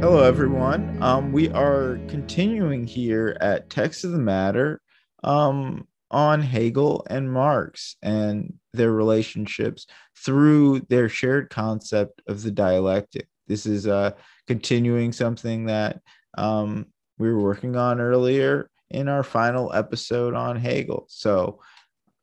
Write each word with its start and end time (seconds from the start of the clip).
Hello, 0.00 0.22
everyone. 0.22 0.96
Um, 1.02 1.32
we 1.32 1.50
are 1.50 1.98
continuing 2.06 2.86
here 2.86 3.36
at 3.40 3.68
Text 3.68 4.04
of 4.04 4.12
the 4.12 4.18
Matter 4.18 4.80
um, 5.24 5.88
on 6.12 6.40
Hegel 6.40 7.04
and 7.10 7.32
Marx 7.32 7.96
and 8.00 8.54
their 8.72 8.92
relationships 8.92 9.88
through 10.16 10.86
their 10.88 11.08
shared 11.08 11.50
concept 11.50 12.22
of 12.28 12.44
the 12.44 12.52
dialectic. 12.52 13.26
This 13.48 13.66
is 13.66 13.88
uh, 13.88 14.12
continuing 14.46 15.10
something 15.10 15.66
that 15.66 16.00
um, 16.38 16.86
we 17.18 17.32
were 17.32 17.42
working 17.42 17.74
on 17.74 18.00
earlier 18.00 18.70
in 18.90 19.08
our 19.08 19.24
final 19.24 19.72
episode 19.72 20.32
on 20.32 20.54
Hegel. 20.54 21.06
So 21.08 21.58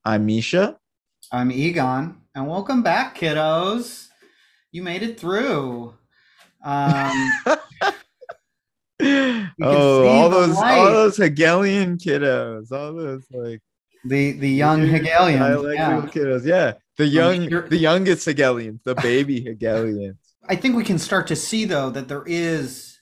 I'm 0.06 0.26
Misha. 0.26 0.78
I'm 1.30 1.52
Egon, 1.52 2.22
and 2.34 2.48
welcome 2.48 2.84
back, 2.84 3.18
kiddos. 3.18 4.08
You 4.72 4.82
made 4.82 5.04
it 5.04 5.20
through. 5.20 5.94
Oh, 9.62 10.08
all 10.08 10.30
those 10.30 10.56
light. 10.56 10.78
all 10.78 10.92
those 10.92 11.18
Hegelian 11.18 11.98
kiddos, 11.98 12.72
all 12.72 12.94
those 12.94 13.26
like 13.32 13.62
the 14.04 14.34
the 14.34 14.50
young 14.50 14.86
Hegelians, 14.88 15.66
yeah. 15.74 16.02
kiddos, 16.08 16.46
yeah, 16.46 16.74
the 16.98 17.06
young 17.06 17.50
the 17.50 17.78
youngest 17.78 18.26
Hegelians, 18.26 18.82
the 18.84 18.96
baby 18.96 19.42
Hegelians. 19.46 20.18
I 20.48 20.56
think 20.56 20.76
we 20.76 20.84
can 20.84 21.00
start 21.00 21.28
to 21.28 21.36
see 21.36 21.66
though 21.66 21.90
that 21.90 22.08
there 22.08 22.24
is, 22.26 23.00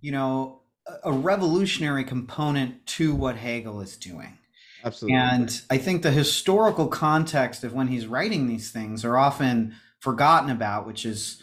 you 0.00 0.12
know, 0.12 0.60
a 1.02 1.12
revolutionary 1.12 2.04
component 2.04 2.84
to 2.86 3.14
what 3.14 3.36
Hegel 3.36 3.80
is 3.80 3.96
doing. 3.96 4.38
Absolutely. 4.84 5.16
And 5.16 5.62
I 5.70 5.78
think 5.78 6.02
the 6.02 6.10
historical 6.10 6.88
context 6.88 7.64
of 7.64 7.72
when 7.72 7.88
he's 7.88 8.06
writing 8.06 8.46
these 8.46 8.70
things 8.70 9.04
are 9.04 9.16
often 9.16 9.74
forgotten 10.00 10.50
about, 10.50 10.86
which 10.86 11.06
is 11.06 11.42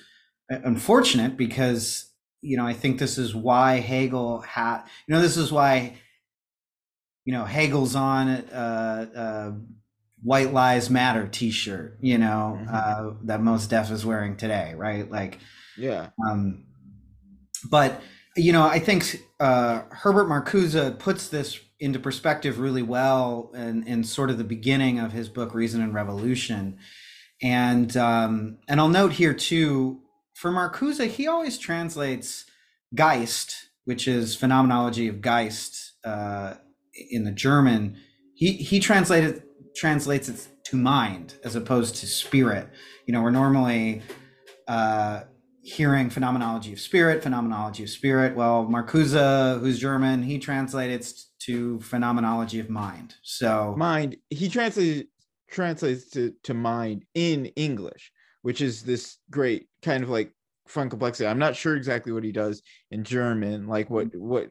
uh, 0.51 0.57
unfortunate 0.63 1.37
because 1.37 2.10
you 2.41 2.57
know 2.57 2.65
I 2.65 2.73
think 2.73 2.99
this 2.99 3.17
is 3.17 3.33
why 3.33 3.79
Hegel 3.79 4.41
had 4.41 4.83
you 5.07 5.13
know 5.13 5.21
this 5.21 5.37
is 5.37 5.51
why 5.51 5.97
you 7.25 7.33
know 7.33 7.45
Hegel's 7.45 7.95
on 7.95 8.29
uh, 8.29 9.05
uh, 9.15 9.51
"White 10.23 10.53
Lies 10.53 10.89
Matter" 10.89 11.27
T-shirt, 11.27 11.97
you 12.01 12.17
know 12.17 12.59
mm-hmm. 12.59 12.69
uh, 12.73 13.13
that 13.23 13.41
most 13.41 13.69
deaf 13.69 13.91
is 13.91 14.05
wearing 14.05 14.37
today, 14.37 14.73
right? 14.75 15.09
Like, 15.09 15.39
yeah. 15.77 16.09
Um, 16.27 16.65
but 17.69 18.01
you 18.35 18.53
know, 18.53 18.63
I 18.63 18.79
think 18.79 19.21
uh, 19.39 19.83
Herbert 19.91 20.27
Marcuse 20.27 20.97
puts 20.97 21.27
this 21.27 21.59
into 21.79 21.99
perspective 21.99 22.59
really 22.59 22.81
well 22.81 23.51
in, 23.53 23.85
in 23.87 24.03
sort 24.03 24.29
of 24.29 24.37
the 24.37 24.43
beginning 24.43 24.99
of 24.99 25.11
his 25.11 25.27
book 25.29 25.53
Reason 25.53 25.81
and 25.81 25.93
Revolution, 25.93 26.79
and 27.41 27.95
um, 27.97 28.57
and 28.67 28.79
I'll 28.79 28.89
note 28.89 29.13
here 29.13 29.33
too 29.33 30.01
for 30.41 30.49
Marcuse, 30.49 31.07
he 31.07 31.27
always 31.27 31.59
translates 31.59 32.45
Geist, 32.95 33.69
which 33.85 34.07
is 34.07 34.35
phenomenology 34.35 35.07
of 35.07 35.21
Geist 35.21 35.93
uh, 36.03 36.55
in 37.11 37.25
the 37.25 37.31
German. 37.31 37.95
He 38.33 38.53
he 38.53 38.79
translated 38.79 39.43
translates 39.75 40.29
it 40.29 40.47
to 40.63 40.75
mind 40.77 41.35
as 41.43 41.55
opposed 41.55 41.97
to 41.97 42.07
spirit. 42.07 42.67
You 43.05 43.13
know, 43.13 43.21
we're 43.21 43.29
normally 43.29 44.01
uh, 44.67 45.25
hearing 45.61 46.09
phenomenology 46.09 46.73
of 46.73 46.79
spirit, 46.79 47.21
phenomenology 47.21 47.83
of 47.83 47.91
spirit. 47.91 48.35
Well, 48.35 48.65
Marcuse, 48.65 49.59
who's 49.59 49.77
German, 49.77 50.23
he 50.23 50.39
translates 50.39 51.29
to 51.45 51.79
phenomenology 51.81 52.59
of 52.59 52.67
mind. 52.67 53.13
So 53.21 53.75
mind. 53.77 54.17
He 54.31 54.49
translates 54.49 55.07
translates 55.51 56.09
to 56.11 56.33
to 56.45 56.55
mind 56.55 57.05
in 57.13 57.45
English 57.55 58.11
which 58.41 58.61
is 58.61 58.83
this 58.83 59.17
great 59.29 59.67
kind 59.81 60.03
of 60.03 60.09
like 60.09 60.31
fun 60.67 60.89
complexity. 60.89 61.27
I'm 61.27 61.39
not 61.39 61.55
sure 61.55 61.75
exactly 61.75 62.11
what 62.11 62.23
he 62.23 62.31
does 62.31 62.61
in 62.91 63.03
German, 63.03 63.67
like 63.67 63.89
what 63.89 64.15
what 64.15 64.49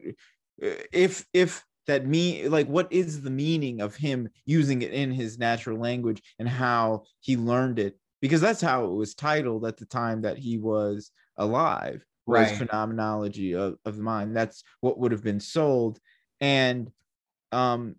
if 0.59 1.25
if 1.33 1.63
that 1.87 2.05
me 2.05 2.47
like 2.47 2.67
what 2.67 2.91
is 2.91 3.21
the 3.21 3.29
meaning 3.29 3.81
of 3.81 3.95
him 3.95 4.29
using 4.45 4.81
it 4.81 4.91
in 4.93 5.11
his 5.11 5.37
natural 5.37 5.79
language 5.79 6.21
and 6.39 6.47
how 6.47 7.03
he 7.19 7.35
learned 7.35 7.79
it 7.79 7.97
because 8.21 8.41
that's 8.41 8.61
how 8.61 8.85
it 8.85 8.91
was 8.91 9.15
titled 9.15 9.65
at 9.65 9.77
the 9.77 9.85
time 9.85 10.21
that 10.21 10.37
he 10.37 10.57
was 10.57 11.11
alive 11.37 12.05
was 12.27 12.49
right. 12.49 12.57
phenomenology 12.57 13.55
of, 13.55 13.75
of 13.83 13.97
the 13.97 14.03
mind 14.03 14.35
that's 14.35 14.63
what 14.81 14.99
would 14.99 15.11
have 15.11 15.23
been 15.23 15.39
sold 15.39 15.99
and 16.39 16.91
um 17.51 17.95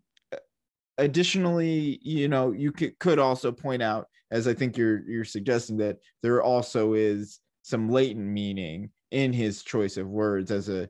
additionally 0.98 1.98
you 2.02 2.28
know 2.28 2.52
you 2.52 2.70
could, 2.70 2.98
could 2.98 3.18
also 3.18 3.50
point 3.50 3.82
out 3.82 4.06
as 4.30 4.48
I 4.48 4.54
think 4.54 4.76
you're 4.76 5.02
you're 5.08 5.24
suggesting 5.24 5.76
that 5.78 5.98
there 6.22 6.42
also 6.42 6.94
is 6.94 7.40
some 7.62 7.88
latent 7.88 8.26
meaning 8.26 8.90
in 9.10 9.32
his 9.32 9.62
choice 9.62 9.96
of 9.96 10.08
words 10.08 10.50
as 10.50 10.68
a 10.68 10.88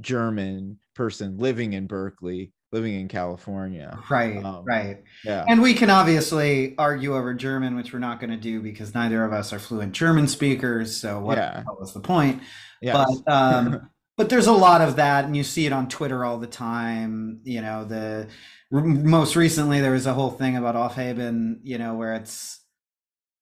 German 0.00 0.78
person 0.94 1.38
living 1.38 1.72
in 1.72 1.86
Berkeley, 1.86 2.52
living 2.72 3.00
in 3.00 3.08
California. 3.08 3.98
Right, 4.10 4.44
um, 4.44 4.64
right. 4.64 5.02
Yeah. 5.24 5.44
And 5.48 5.62
we 5.62 5.74
can 5.74 5.90
obviously 5.90 6.74
argue 6.78 7.16
over 7.16 7.34
German, 7.34 7.74
which 7.74 7.92
we're 7.92 7.98
not 8.00 8.20
going 8.20 8.30
to 8.30 8.36
do 8.36 8.60
because 8.60 8.94
neither 8.94 9.24
of 9.24 9.32
us 9.32 9.52
are 9.52 9.58
fluent 9.58 9.92
German 9.92 10.28
speakers. 10.28 10.96
So 10.96 11.20
what, 11.20 11.38
yeah. 11.38 11.62
what 11.64 11.80
was 11.80 11.94
the 11.94 12.00
point? 12.00 12.42
Yes. 12.82 13.22
But 13.24 13.32
um, 13.32 13.90
but 14.16 14.28
there's 14.28 14.46
a 14.46 14.52
lot 14.52 14.80
of 14.80 14.96
that, 14.96 15.24
and 15.24 15.36
you 15.36 15.42
see 15.42 15.66
it 15.66 15.72
on 15.72 15.88
Twitter 15.88 16.24
all 16.24 16.38
the 16.38 16.46
time. 16.46 17.40
You 17.44 17.62
know, 17.62 17.84
the 17.84 18.28
most 18.70 19.36
recently 19.36 19.80
there 19.80 19.92
was 19.92 20.06
a 20.06 20.14
whole 20.14 20.30
thing 20.30 20.56
about 20.56 20.74
Aufheben, 20.74 21.60
you 21.62 21.78
know, 21.78 21.94
where 21.94 22.14
it's 22.14 22.60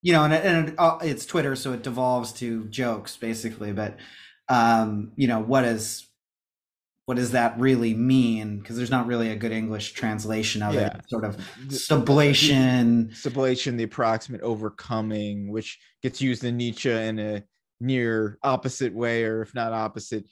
you 0.01 0.11
know, 0.11 0.25
and, 0.25 0.33
and 0.33 0.69
it, 0.69 0.75
uh, 0.77 0.97
it's 1.01 1.25
Twitter, 1.25 1.55
so 1.55 1.71
it 1.71 1.81
devolves 1.81 2.33
to 2.33 2.65
jokes 2.65 3.15
basically. 3.15 3.71
But 3.71 3.97
um, 4.49 5.13
you 5.15 5.27
know, 5.27 5.39
what 5.39 5.63
is 5.63 6.07
what 7.05 7.17
does 7.17 7.31
that 7.31 7.59
really 7.59 7.93
mean? 7.93 8.59
Because 8.59 8.77
there's 8.77 8.91
not 8.91 9.07
really 9.07 9.29
a 9.29 9.35
good 9.35 9.51
English 9.51 9.93
translation 9.93 10.61
of 10.61 10.73
yeah. 10.73 10.87
it. 10.87 11.09
Sort 11.09 11.25
of 11.25 11.37
sublation, 11.67 13.11
sublation, 13.11 13.77
the 13.77 13.83
approximate 13.83 14.41
overcoming, 14.41 15.51
which 15.51 15.79
gets 16.01 16.21
used 16.21 16.43
in 16.43 16.57
Nietzsche 16.57 16.91
in 16.91 17.19
a 17.19 17.43
near 17.81 18.37
opposite 18.43 18.93
way, 18.93 19.23
or 19.23 19.41
if 19.41 19.53
not 19.53 19.73
opposite, 19.73 20.25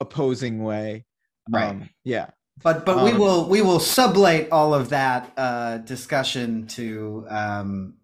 opposing 0.00 0.62
way. 0.62 1.04
Right. 1.50 1.70
Um, 1.70 1.90
yeah. 2.04 2.30
But 2.62 2.86
but 2.86 2.98
um, 2.98 3.04
we 3.04 3.12
will 3.12 3.48
we 3.48 3.62
will 3.62 3.78
sublate 3.78 4.48
all 4.52 4.74
of 4.74 4.90
that 4.90 5.32
uh, 5.36 5.78
discussion 5.78 6.66
to 6.68 7.26
um, 7.28 7.94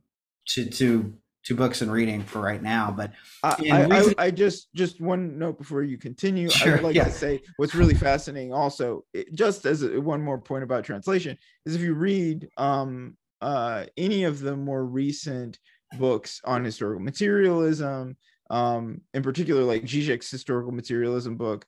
to 0.49 0.69
to 0.71 1.15
to 1.45 1.55
books 1.55 1.81
and 1.81 1.91
reading 1.91 2.23
for 2.23 2.41
right 2.41 2.63
now. 2.63 2.91
But 2.91 3.13
I, 3.43 4.15
I, 4.19 4.27
I, 4.27 4.31
just 4.31 4.73
just 4.75 5.01
one 5.01 5.39
note 5.39 5.57
before 5.57 5.83
you 5.83 5.97
continue. 5.97 6.51
Sure, 6.51 6.73
I 6.73 6.75
would 6.77 6.85
like 6.85 6.95
yeah. 6.95 7.05
to 7.05 7.11
say 7.11 7.41
what's 7.57 7.75
really 7.75 7.95
fascinating. 7.95 8.53
Also, 8.53 9.05
it, 9.15 9.35
just 9.35 9.65
as 9.65 9.83
a, 9.83 10.01
one 10.01 10.23
more 10.23 10.39
point 10.39 10.65
about 10.65 10.85
translation 10.85 11.39
is 11.65 11.75
if 11.75 11.81
you 11.81 11.95
read 11.95 12.49
um, 12.57 13.17
uh, 13.41 13.87
any 13.97 14.25
of 14.25 14.41
the 14.41 14.57
more 14.57 14.85
recent 14.85 15.59
books 15.99 16.41
on 16.45 16.65
historical 16.65 17.03
materialism, 17.03 18.17
um, 18.51 19.01
in 19.15 19.23
particular 19.23 19.63
like 19.63 19.85
Zizek's 19.85 20.31
historical 20.31 20.73
materialism 20.73 21.37
book, 21.37 21.67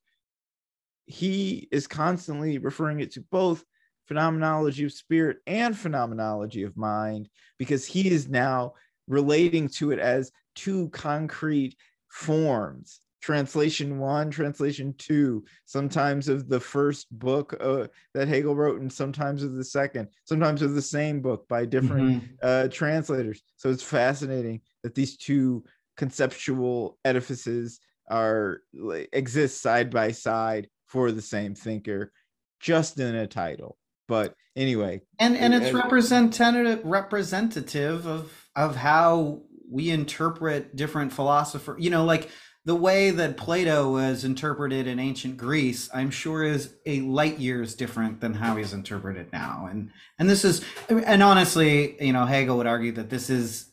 he 1.06 1.68
is 1.72 1.86
constantly 1.86 2.58
referring 2.58 3.00
it 3.00 3.12
to 3.12 3.24
both 3.30 3.64
phenomenology 4.06 4.84
of 4.84 4.92
spirit 4.92 5.38
and 5.46 5.76
phenomenology 5.76 6.62
of 6.62 6.76
mind 6.76 7.28
because 7.58 7.86
he 7.86 8.10
is 8.10 8.28
now 8.28 8.72
relating 9.08 9.68
to 9.68 9.90
it 9.90 9.98
as 9.98 10.32
two 10.54 10.88
concrete 10.90 11.76
forms 12.10 13.00
translation 13.22 13.98
one 13.98 14.30
translation 14.30 14.92
two 14.98 15.44
sometimes 15.64 16.28
of 16.28 16.48
the 16.48 16.58
first 16.58 17.06
book 17.18 17.56
uh, 17.60 17.86
that 18.14 18.28
hegel 18.28 18.54
wrote 18.54 18.80
and 18.80 18.92
sometimes 18.92 19.42
of 19.42 19.54
the 19.54 19.64
second 19.64 20.08
sometimes 20.24 20.60
of 20.60 20.74
the 20.74 20.82
same 20.82 21.20
book 21.20 21.46
by 21.48 21.64
different 21.64 22.22
mm-hmm. 22.22 22.34
uh, 22.42 22.68
translators 22.68 23.42
so 23.56 23.70
it's 23.70 23.82
fascinating 23.82 24.60
that 24.82 24.94
these 24.94 25.16
two 25.16 25.64
conceptual 25.96 26.98
edifices 27.04 27.78
are 28.10 28.60
like, 28.74 29.08
exist 29.12 29.62
side 29.62 29.90
by 29.90 30.10
side 30.10 30.68
for 30.92 31.10
the 31.10 31.22
same 31.22 31.54
thinker 31.54 32.12
just 32.60 33.00
in 33.00 33.14
a 33.14 33.26
title 33.26 33.78
but 34.08 34.34
anyway, 34.54 35.00
and 35.18 35.36
and 35.36 35.54
it's 35.54 35.72
representative 35.72 36.84
representative 36.84 38.06
of 38.06 38.50
of 38.54 38.76
how 38.76 39.40
we 39.70 39.88
interpret 39.88 40.76
different 40.76 41.14
philosophers. 41.14 41.82
You 41.82 41.88
know, 41.88 42.04
like 42.04 42.28
the 42.66 42.74
way 42.74 43.10
that 43.10 43.38
Plato 43.38 43.92
was 43.92 44.24
interpreted 44.24 44.86
in 44.86 44.98
ancient 44.98 45.38
Greece, 45.38 45.88
I'm 45.94 46.10
sure 46.10 46.42
is 46.44 46.74
a 46.84 47.00
light 47.00 47.38
years 47.38 47.74
different 47.74 48.20
than 48.20 48.34
how 48.34 48.56
he's 48.56 48.74
interpreted 48.74 49.32
now. 49.32 49.68
And 49.70 49.90
and 50.18 50.28
this 50.28 50.44
is 50.44 50.62
and 50.90 51.22
honestly, 51.22 51.96
you 52.04 52.12
know, 52.12 52.26
Hegel 52.26 52.58
would 52.58 52.66
argue 52.66 52.92
that 52.92 53.08
this 53.08 53.30
is 53.30 53.72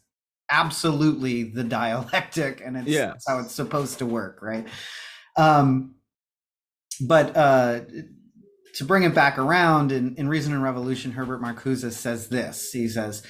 absolutely 0.50 1.44
the 1.44 1.63
dialectic 1.66 2.62
and 2.63 2.77
it's 2.77 2.88
yeah. 2.88 3.16
how 3.27 3.39
it's 3.39 3.54
supposed 3.54 4.00
to 4.00 4.06
work, 4.06 4.42
right? 4.42 4.66
Um 5.36 5.95
but 7.01 7.36
uh 7.36 7.81
to 8.75 8.86
bring 8.86 9.04
it 9.04 9.16
back 9.16 9.38
around 9.38 9.92
in, 9.92 10.16
in 10.16 10.30
Reason 10.30 10.54
and 10.54 10.63
Revolution, 10.63 11.12
Herbert 11.12 11.42
Marcuse 11.42 11.92
says 11.92 12.30
this. 12.30 12.72
He 12.72 12.88
says, 12.88 13.24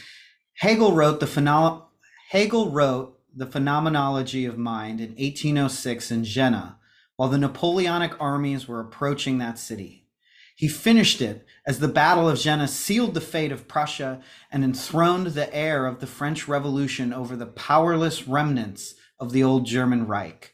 Hegel 0.58 0.94
wrote 0.94 1.20
the 1.20 1.26
phenom- 1.26 1.84
Hegel 2.30 2.70
wrote 2.70 3.18
the 3.36 3.46
phenomenology 3.46 4.46
of 4.46 4.58
mind 4.58 5.00
in 5.00 5.10
1806 5.12 6.12
in 6.12 6.24
Jena, 6.24 6.78
while 7.16 7.30
the 7.30 7.38
Napoleonic 7.38 8.14
armies 8.20 8.68
were 8.68 8.80
approaching 8.80 9.38
that 9.38 9.58
city. 9.58 10.08
He 10.56 10.68
finished 10.68 11.22
it 11.22 11.46
as 11.66 11.80
the 11.80 11.88
Battle 11.88 12.28
of 12.28 12.38
Jena 12.38 12.68
sealed 12.68 13.14
the 13.14 13.22
fate 13.22 13.52
of 13.52 13.68
Prussia 13.68 14.22
and 14.52 14.64
enthroned 14.64 15.28
the 15.28 15.54
heir 15.56 15.86
of 15.86 16.00
the 16.00 16.08
French 16.08 16.50
Revolution 16.50 17.14
over 17.14 17.38
the 17.38 17.46
powerless 17.46 18.28
remnants 18.28 18.96
of 19.20 19.32
the 19.32 19.42
old 19.44 19.66
German 19.66 20.06
Reich. 20.06 20.54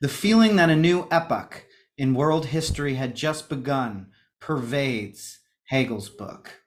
The 0.00 0.08
feeling 0.08 0.56
that 0.56 0.70
a 0.70 0.76
new 0.76 1.08
epoch 1.10 1.66
in 2.00 2.14
world 2.14 2.46
history 2.46 2.94
had 2.94 3.14
just 3.14 3.50
begun 3.50 4.06
pervades 4.40 5.38
Hegel's 5.66 6.08
book. 6.08 6.62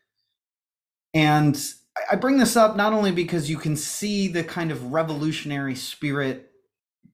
And 1.12 1.59
I 2.12 2.18
bring 2.18 2.38
this 2.38 2.56
up 2.56 2.75
not 2.75 2.94
only 2.94 3.12
because 3.12 3.50
you 3.50 3.57
can 3.57 3.75
see 3.75 4.27
the 4.27 4.44
kind 4.44 4.71
of 4.71 4.94
revolutionary 4.94 5.74
spirit 5.74 6.51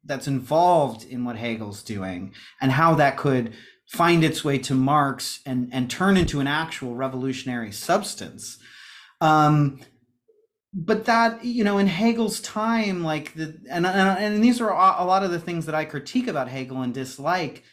that's 0.03 0.27
involved 0.27 1.05
in 1.05 1.23
what 1.23 1.37
Hegel's 1.37 1.81
doing 1.81 2.33
and 2.59 2.73
how 2.73 2.93
that 2.95 3.15
could 3.15 3.53
find 3.87 4.21
its 4.21 4.43
way 4.43 4.57
to 4.57 4.73
Marx 4.73 5.39
and, 5.45 5.69
and 5.71 5.89
turn 5.89 6.17
into 6.17 6.41
an 6.41 6.47
actual 6.47 6.95
revolutionary 6.95 7.71
substance. 7.71 8.57
Um, 9.21 9.79
but 10.73 11.05
that 11.05 11.43
you 11.43 11.63
know 11.63 11.79
in 11.79 11.87
hegel's 11.87 12.39
time 12.41 13.03
like 13.03 13.33
the 13.33 13.59
and, 13.71 13.87
and 13.87 14.19
and 14.19 14.43
these 14.43 14.61
are 14.61 14.69
a 14.69 15.03
lot 15.03 15.23
of 15.23 15.31
the 15.31 15.39
things 15.39 15.65
that 15.65 15.73
i 15.73 15.83
critique 15.83 16.27
about 16.27 16.47
hegel 16.47 16.83
and 16.83 16.93
dislike 16.93 17.63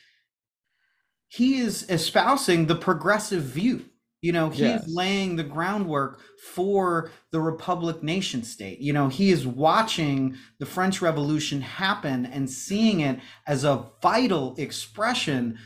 he 1.29 1.59
is 1.59 1.89
espousing 1.89 2.67
the 2.67 2.75
progressive 2.75 3.43
view 3.43 3.85
you 4.23 4.33
know 4.33 4.49
he's 4.51 4.61
yes. 4.61 4.85
laying 4.89 5.37
the 5.37 5.45
groundwork 5.45 6.21
for 6.55 7.11
the 7.31 7.41
republic 7.41 8.03
nation 8.03 8.43
state 8.43 8.79
you 8.81 8.93
know 8.93 9.09
he 9.09 9.31
is 9.31 9.47
watching 9.47 10.37
the 10.59 10.67
french 10.67 11.03
revolution 11.03 11.61
happen 11.61 12.27
and 12.27 12.49
seeing 12.49 13.01
it 13.01 13.21
as 13.47 13.65
a 13.65 13.85
vital 14.03 14.55
expression 14.59 15.59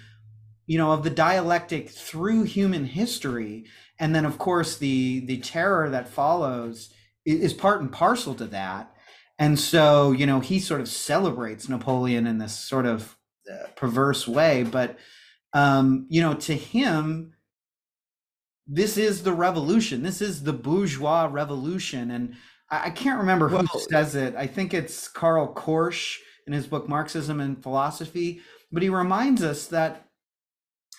you 0.66 0.78
know 0.78 0.92
of 0.92 1.04
the 1.04 1.10
dialectic 1.10 1.88
through 1.90 2.42
human 2.42 2.84
history 2.84 3.64
and 3.98 4.14
then 4.14 4.24
of 4.24 4.38
course 4.38 4.76
the 4.78 5.20
the 5.26 5.38
terror 5.38 5.88
that 5.90 6.08
follows 6.08 6.90
is 7.24 7.52
part 7.52 7.80
and 7.80 7.92
parcel 7.92 8.34
to 8.34 8.46
that. 8.46 8.94
And 9.38 9.58
so, 9.58 10.12
you 10.12 10.26
know, 10.26 10.40
he 10.40 10.58
sort 10.58 10.80
of 10.80 10.88
celebrates 10.88 11.68
Napoleon 11.68 12.26
in 12.26 12.38
this 12.38 12.58
sort 12.58 12.86
of 12.86 13.16
uh, 13.50 13.68
perverse 13.76 14.28
way. 14.28 14.62
But, 14.62 14.98
um, 15.52 16.06
you 16.08 16.20
know, 16.20 16.34
to 16.34 16.54
him, 16.54 17.34
this 18.66 18.96
is 18.96 19.22
the 19.22 19.32
revolution. 19.32 20.02
This 20.02 20.20
is 20.20 20.42
the 20.42 20.52
bourgeois 20.52 21.28
revolution. 21.30 22.10
And 22.12 22.36
I, 22.70 22.86
I 22.86 22.90
can't 22.90 23.18
remember 23.18 23.48
who 23.48 23.56
well, 23.56 23.66
says 23.90 24.14
it. 24.14 24.34
I 24.36 24.46
think 24.46 24.74
it's 24.74 25.08
Karl 25.08 25.52
Korsch 25.54 26.18
in 26.46 26.52
his 26.52 26.66
book, 26.66 26.88
Marxism 26.88 27.40
and 27.40 27.62
Philosophy. 27.62 28.40
But 28.72 28.82
he 28.82 28.88
reminds 28.88 29.42
us 29.42 29.66
that 29.68 30.06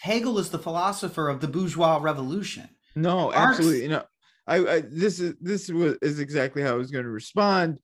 Hegel 0.02 0.40
is 0.40 0.50
the 0.50 0.60
philosopher 0.60 1.30
of 1.30 1.40
the 1.40 1.48
bourgeois 1.48 2.00
revolution. 2.02 2.68
No, 2.96 3.32
Marx, 3.32 3.38
absolutely. 3.38 3.84
You 3.84 3.90
know, 3.90 4.04
I, 4.48 4.58
I 4.58 4.82
this 4.82 5.20
is 5.20 5.36
this 5.40 5.70
was 5.70 5.98
is 6.02 6.20
exactly 6.20 6.62
how 6.62 6.72
I 6.72 6.78
was 6.78 6.92
going 6.92 7.06
to 7.06 7.12
respond 7.12 7.80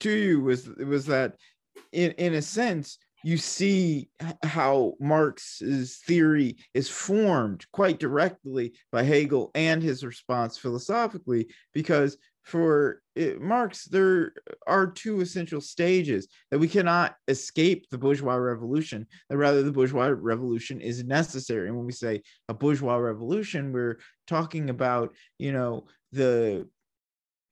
to 0.00 0.10
you 0.10 0.40
was 0.40 0.68
was 0.68 1.06
that 1.06 1.36
in 1.92 2.10
in 2.12 2.34
a 2.34 2.42
sense 2.42 2.98
you 3.24 3.36
see 3.36 4.08
how 4.42 4.94
Marx's 5.00 5.98
theory 6.06 6.56
is 6.74 6.88
formed 6.88 7.64
quite 7.72 7.98
directly 7.98 8.74
by 8.90 9.02
Hegel 9.02 9.50
and 9.54 9.82
his 9.82 10.04
response 10.04 10.58
philosophically, 10.58 11.48
because 11.72 12.16
for 12.42 13.02
it, 13.14 13.40
Marx, 13.40 13.84
there 13.84 14.32
are 14.66 14.86
two 14.86 15.20
essential 15.20 15.60
stages 15.60 16.26
that 16.50 16.58
we 16.58 16.66
cannot 16.66 17.14
escape 17.28 17.88
the 17.90 17.98
bourgeois 17.98 18.34
revolution, 18.34 19.06
that 19.28 19.36
rather 19.36 19.62
the 19.62 19.72
bourgeois 19.72 20.12
revolution 20.16 20.80
is 20.80 21.04
necessary. 21.04 21.68
And 21.68 21.76
when 21.76 21.86
we 21.86 21.92
say 21.92 22.22
a 22.48 22.54
bourgeois 22.54 22.96
revolution, 22.96 23.72
we're 23.72 23.98
talking 24.26 24.70
about, 24.70 25.14
you 25.38 25.52
know, 25.52 25.86
the 26.10 26.66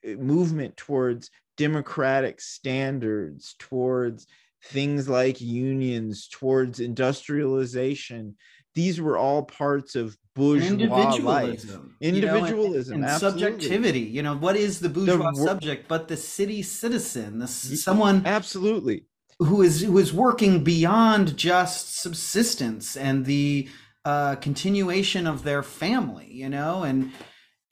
eh, 0.04 0.16
movement 0.16 0.76
towards 0.76 1.30
democratic 1.56 2.40
standards, 2.40 3.54
towards 3.58 4.26
things 4.64 5.08
like 5.08 5.40
unions, 5.40 6.28
towards 6.28 6.80
industrialization. 6.80 8.36
These 8.74 9.00
were 9.00 9.18
all 9.18 9.44
parts 9.44 9.96
of 9.96 10.16
bourgeois 10.34 10.66
individualism, 10.66 11.24
life. 11.24 11.96
Individualism, 12.00 12.94
you 12.94 13.00
know, 13.00 13.06
and, 13.06 13.12
and 13.12 13.20
subjectivity. 13.20 14.00
You 14.00 14.22
know, 14.22 14.36
what 14.36 14.56
is 14.56 14.80
the 14.80 14.88
bourgeois 14.88 15.32
the, 15.32 15.44
subject 15.44 15.88
but 15.88 16.08
the 16.08 16.16
city 16.16 16.62
citizen, 16.62 17.38
the, 17.38 17.48
someone 17.48 18.22
absolutely 18.26 19.06
who 19.38 19.62
is 19.62 19.80
who 19.80 19.98
is 19.98 20.12
working 20.12 20.62
beyond 20.62 21.36
just 21.36 21.96
subsistence 21.96 22.96
and 22.96 23.24
the 23.24 23.68
uh, 24.04 24.36
continuation 24.36 25.26
of 25.26 25.42
their 25.42 25.62
family. 25.62 26.28
You 26.30 26.48
know, 26.48 26.84
and 26.84 27.10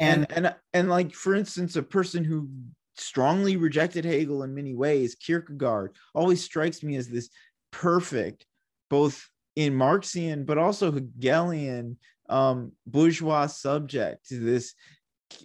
and, 0.00 0.26
and 0.30 0.46
and 0.46 0.54
and 0.72 0.88
like 0.88 1.14
for 1.14 1.34
instance, 1.34 1.76
a 1.76 1.82
person 1.82 2.24
who 2.24 2.48
strongly 3.00 3.56
rejected 3.56 4.04
Hegel 4.04 4.42
in 4.42 4.54
many 4.54 4.74
ways, 4.74 5.14
Kierkegaard, 5.14 5.96
always 6.14 6.42
strikes 6.42 6.82
me 6.82 6.96
as 6.96 7.08
this 7.08 7.30
perfect, 7.70 8.46
both 8.90 9.28
in 9.56 9.74
Marxian 9.74 10.44
but 10.44 10.58
also 10.58 10.92
Hegelian 10.92 11.98
um, 12.28 12.72
bourgeois 12.86 13.46
subject, 13.46 14.28
to 14.28 14.38
this 14.38 14.74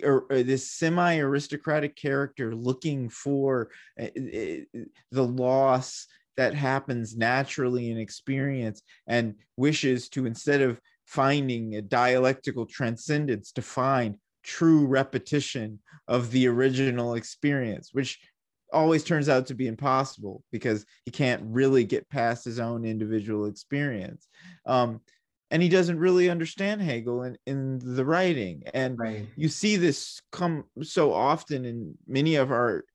or, 0.01 0.25
or 0.29 0.43
this 0.43 0.71
semi-aristocratic 0.71 1.95
character 1.95 2.55
looking 2.55 3.09
for 3.09 3.69
uh, 4.01 4.07
the 4.15 4.67
loss 5.11 6.07
that 6.37 6.53
happens 6.53 7.15
naturally 7.15 7.91
in 7.91 7.97
experience 7.97 8.81
and 9.07 9.35
wishes 9.57 10.09
to 10.09 10.25
instead 10.25 10.61
of 10.61 10.79
finding 11.05 11.75
a 11.75 11.81
dialectical 11.81 12.65
transcendence 12.65 13.51
to 13.51 13.61
find 13.61 14.17
true 14.43 14.85
repetition 14.85 15.79
of 16.07 16.31
the 16.31 16.47
original 16.47 17.15
experience, 17.15 17.89
which 17.93 18.19
always 18.71 19.03
turns 19.03 19.29
out 19.29 19.47
to 19.47 19.53
be 19.53 19.67
impossible 19.67 20.43
because 20.51 20.85
he 21.05 21.11
can't 21.11 21.41
really 21.45 21.83
get 21.83 22.09
past 22.09 22.43
his 22.43 22.59
own 22.59 22.85
individual 22.85 23.45
experience. 23.45 24.27
Um, 24.65 25.01
and 25.51 25.61
he 25.61 25.69
doesn't 25.69 25.99
really 25.99 26.31
understand 26.31 26.81
Hegel 26.81 27.23
in, 27.23 27.37
in 27.45 27.79
the 27.79 28.03
writing. 28.03 28.63
And 28.73 28.97
right. 28.97 29.27
you 29.35 29.49
see 29.49 29.75
this 29.75 30.19
come 30.31 30.63
so 30.81 31.13
often 31.13 31.63
in 31.63 31.95
many 32.07 32.35
of 32.35 32.51
our 32.51 32.85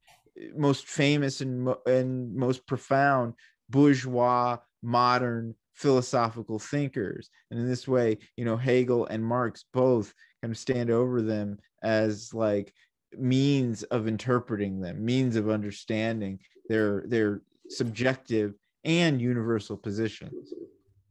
most 0.57 0.87
famous 0.89 1.41
and, 1.41 1.69
and 1.87 2.35
most 2.35 2.67
profound 2.67 3.35
bourgeois 3.71 4.59
modern 4.83 5.55
philosophical 5.75 6.59
thinkers. 6.59 7.31
And 7.51 7.61
in 7.61 7.69
this 7.69 7.87
way, 7.87 8.19
you 8.37 8.45
know, 8.45 8.57
Hegel 8.57 9.07
and 9.07 9.25
Marx 9.25 9.65
both 9.73 10.13
kind 10.43 10.53
of 10.53 10.59
stand 10.59 10.91
over 10.91 11.23
them 11.23 11.59
as 11.83 12.33
like 12.35 12.73
means 13.17 13.83
of 13.85 14.07
interpreting 14.07 14.81
them, 14.81 15.05
means 15.05 15.37
of 15.37 15.49
understanding 15.49 16.39
their 16.69 17.05
their 17.07 17.43
subjective 17.69 18.55
and 18.85 19.21
universal 19.21 19.77
positions. 19.77 20.53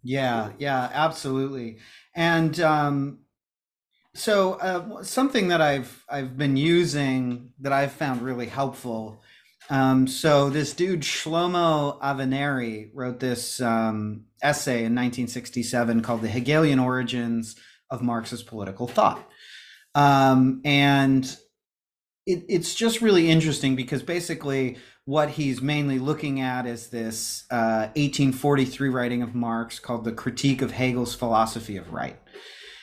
Yeah, 0.04 0.52
yeah, 0.58 0.90
absolutely. 0.94 1.80
And 2.16 2.60
um 2.60 3.20
so 4.18 4.54
uh, 4.54 5.04
something 5.04 5.50
that 5.50 5.62
I've 5.62 6.04
I've 6.10 6.38
been 6.38 6.58
using 6.58 7.54
that 7.60 7.72
I've 7.72 7.92
found 7.92 8.24
really 8.24 8.48
helpful. 8.48 9.22
Um, 9.70 10.08
so 10.08 10.50
this 10.50 10.74
dude 10.74 11.02
Shlomo 11.02 12.02
Avineri 12.02 12.90
wrote 12.94 13.20
this 13.20 13.62
um, 13.62 14.26
essay 14.42 14.80
in 14.80 14.96
1967 14.96 16.02
called 16.02 16.22
"The 16.22 16.30
Hegelian 16.30 16.80
Origins 16.80 17.56
of 17.90 18.02
Marxist 18.02 18.48
political 18.48 18.88
thought. 18.88 19.28
Um, 19.96 20.62
and 20.64 21.26
it, 22.26 22.44
it's 22.50 22.76
just 22.76 23.02
really 23.02 23.30
interesting 23.30 23.76
because 23.76 24.04
basically 24.04 24.78
what 25.06 25.30
he's 25.32 25.62
mainly 25.62 26.00
looking 26.00 26.42
at 26.42 26.68
is 26.68 26.90
this 26.90 27.46
uh, 27.50 27.88
1843 27.96 28.90
writing 28.90 29.22
of 29.22 29.34
Marx 29.34 29.80
called 29.80 30.04
The 30.04 30.12
Critique 30.12 30.62
of 30.62 30.72
Hegel's 30.72 31.16
Philosophy 31.16 31.78
of 31.78 31.94
Right. 31.94 32.20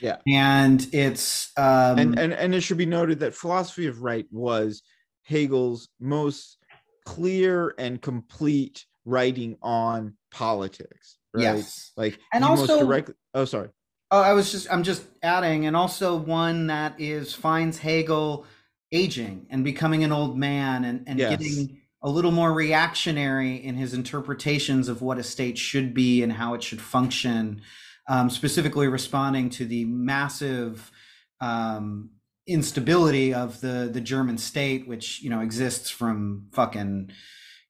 Yeah. 0.00 0.16
And 0.26 0.86
it's. 0.92 1.52
Um, 1.56 1.98
and, 1.98 2.18
and, 2.18 2.32
and 2.32 2.54
it 2.54 2.62
should 2.62 2.78
be 2.78 2.86
noted 2.86 3.20
that 3.20 3.34
Philosophy 3.34 3.86
of 3.86 4.02
Right 4.02 4.26
was 4.30 4.82
Hegel's 5.22 5.88
most 6.00 6.58
clear 7.04 7.74
and 7.78 8.00
complete 8.00 8.86
writing 9.04 9.56
on 9.62 10.16
politics. 10.30 11.18
Right? 11.34 11.42
Yes. 11.42 11.92
Like, 11.96 12.18
and 12.32 12.44
also, 12.44 12.78
directly. 12.78 13.14
Oh, 13.34 13.44
sorry. 13.44 13.68
Oh, 14.10 14.20
I 14.20 14.32
was 14.32 14.52
just 14.52 14.72
I'm 14.72 14.82
just 14.82 15.02
adding, 15.22 15.66
and 15.66 15.76
also 15.76 16.16
one 16.16 16.68
that 16.68 17.00
is 17.00 17.34
finds 17.34 17.78
Hegel 17.78 18.46
aging 18.92 19.46
and 19.50 19.64
becoming 19.64 20.04
an 20.04 20.12
old 20.12 20.38
man 20.38 20.84
and, 20.84 21.04
and 21.08 21.18
yes. 21.18 21.30
getting 21.30 21.80
a 22.02 22.08
little 22.08 22.30
more 22.30 22.52
reactionary 22.52 23.56
in 23.56 23.74
his 23.74 23.94
interpretations 23.94 24.88
of 24.88 25.00
what 25.02 25.18
a 25.18 25.22
state 25.22 25.56
should 25.56 25.94
be 25.94 26.22
and 26.22 26.32
how 26.32 26.54
it 26.54 26.62
should 26.62 26.80
function, 26.80 27.62
um, 28.08 28.28
specifically 28.28 28.86
responding 28.86 29.48
to 29.48 29.64
the 29.64 29.86
massive 29.86 30.92
um, 31.40 32.10
instability 32.46 33.32
of 33.32 33.60
the 33.62 33.88
the 33.92 34.00
German 34.00 34.38
state, 34.38 34.86
which 34.86 35.22
you 35.22 35.30
know 35.30 35.40
exists 35.40 35.90
from 35.90 36.48
fucking 36.52 37.10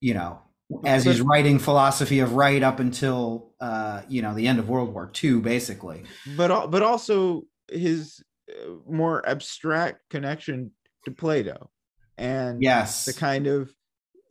you 0.00 0.14
know 0.14 0.40
as 0.84 1.04
he's 1.04 1.20
writing 1.20 1.58
philosophy 1.58 2.20
of 2.20 2.32
right 2.32 2.62
up 2.62 2.80
until 2.80 3.52
uh, 3.60 4.02
you 4.08 4.22
know 4.22 4.34
the 4.34 4.46
end 4.46 4.58
of 4.58 4.68
World 4.68 4.92
War 4.92 5.10
II, 5.22 5.40
basically. 5.40 6.04
But 6.36 6.70
but 6.70 6.82
also 6.82 7.42
his 7.70 8.22
uh, 8.50 8.70
more 8.88 9.26
abstract 9.28 10.00
connection 10.10 10.72
to 11.04 11.10
Plato, 11.10 11.70
and 12.16 12.62
yes, 12.62 13.04
the 13.04 13.12
kind 13.12 13.46
of 13.46 13.72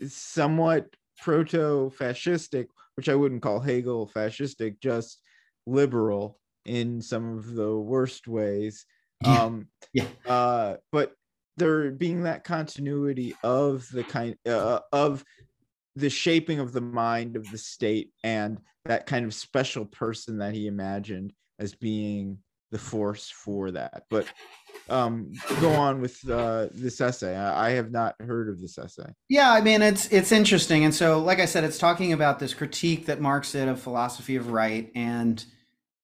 somewhat 0.08 0.88
proto-fascistic, 1.22 2.68
which 2.96 3.10
I 3.10 3.16
wouldn't 3.16 3.42
call 3.42 3.60
Hegel 3.60 4.12
fascistic, 4.14 4.80
just 4.82 5.20
liberal 5.66 6.40
in 6.66 7.02
some 7.02 7.38
of 7.38 7.54
the 7.54 7.76
worst 7.76 8.28
ways. 8.28 8.86
Yeah. 9.26 9.42
Um, 9.42 9.68
yeah. 9.94 10.08
Uh, 10.28 10.76
but 10.92 11.14
there 11.56 11.92
being 11.92 12.24
that 12.24 12.44
continuity 12.44 13.38
of 13.42 13.88
the 13.90 14.04
kind 14.04 14.36
uh, 14.46 14.80
of 14.92 15.24
the 15.96 16.10
shaping 16.10 16.60
of 16.60 16.72
the 16.72 16.82
mind 16.82 17.36
of 17.36 17.50
the 17.52 17.58
state 17.58 18.12
and 18.24 18.60
that 18.86 19.06
kind 19.06 19.26
of 19.26 19.34
special 19.34 19.86
person 19.86 20.38
that 20.40 20.54
he 20.54 20.68
imagined 20.68 21.34
as 21.60 21.74
being 21.76 22.40
the 22.72 22.80
force 22.80 23.30
for 23.30 23.72
that. 23.72 24.04
But 24.10 24.28
um 24.90 25.32
go 25.62 25.72
on 25.72 26.02
with 26.02 26.28
uh 26.30 26.68
this 26.74 27.00
essay. 27.00 27.36
I, 27.36 27.68
I 27.68 27.70
have 27.72 27.92
not 27.92 28.16
heard 28.20 28.50
of 28.50 28.60
this 28.60 28.78
essay. 28.78 29.10
Yeah 29.30 29.54
i 29.54 29.62
mean 29.62 29.82
it's 29.82 30.08
it's 30.08 30.32
interesting. 30.32 30.84
And 30.84 30.94
so 30.94 31.20
like 31.20 31.40
i 31.40 31.46
said 31.46 31.64
it's 31.64 31.78
talking 31.78 32.12
about 32.12 32.40
this 32.40 32.54
critique 32.54 33.06
that 33.06 33.22
marx 33.22 33.52
did 33.54 33.70
of 33.70 33.80
philosophy 33.80 34.36
of 34.36 34.50
right. 34.52 34.92
And 34.96 35.44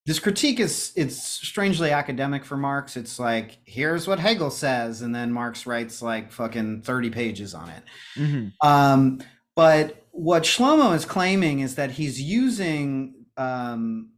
this 0.05 0.19
critique 0.19 0.59
is 0.59 0.93
it's 0.95 1.21
strangely 1.21 1.91
academic 1.91 2.45
for 2.45 2.55
marx. 2.55 2.95
It's 2.95 3.19
like 3.19 3.57
here's 3.65 4.07
what 4.07 4.19
hegel 4.19 4.51
says. 4.51 5.01
And 5.01 5.13
then 5.13 5.33
marx 5.33 5.65
writes 5.65 6.01
like 6.01 6.31
fucking 6.31 6.83
30 6.83 7.09
pages 7.09 7.53
on 7.55 7.69
it. 7.69 7.83
Mm-hmm. 8.15 8.67
um 8.67 9.19
but 9.59 10.05
what 10.11 10.43
Shlomo 10.43 10.95
is 10.95 11.03
claiming 11.03 11.59
is 11.59 11.75
that 11.75 11.91
he's 11.91 12.21
using, 12.21 13.25
um, 13.35 14.11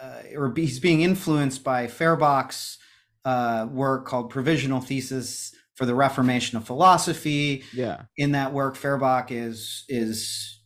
uh, 0.00 0.22
or 0.34 0.50
he's 0.56 0.80
being 0.80 1.02
influenced 1.02 1.62
by 1.62 1.86
Feuerbach's 1.86 2.78
uh, 3.26 3.68
work 3.70 4.06
called 4.06 4.30
Provisional 4.30 4.80
Thesis 4.80 5.54
for 5.74 5.84
the 5.84 5.94
Reformation 5.94 6.56
of 6.56 6.64
Philosophy. 6.64 7.62
Yeah. 7.74 8.04
In 8.16 8.32
that 8.32 8.54
work, 8.54 8.74
Feuerbach 8.74 9.30
is 9.30 9.84
is 9.90 10.62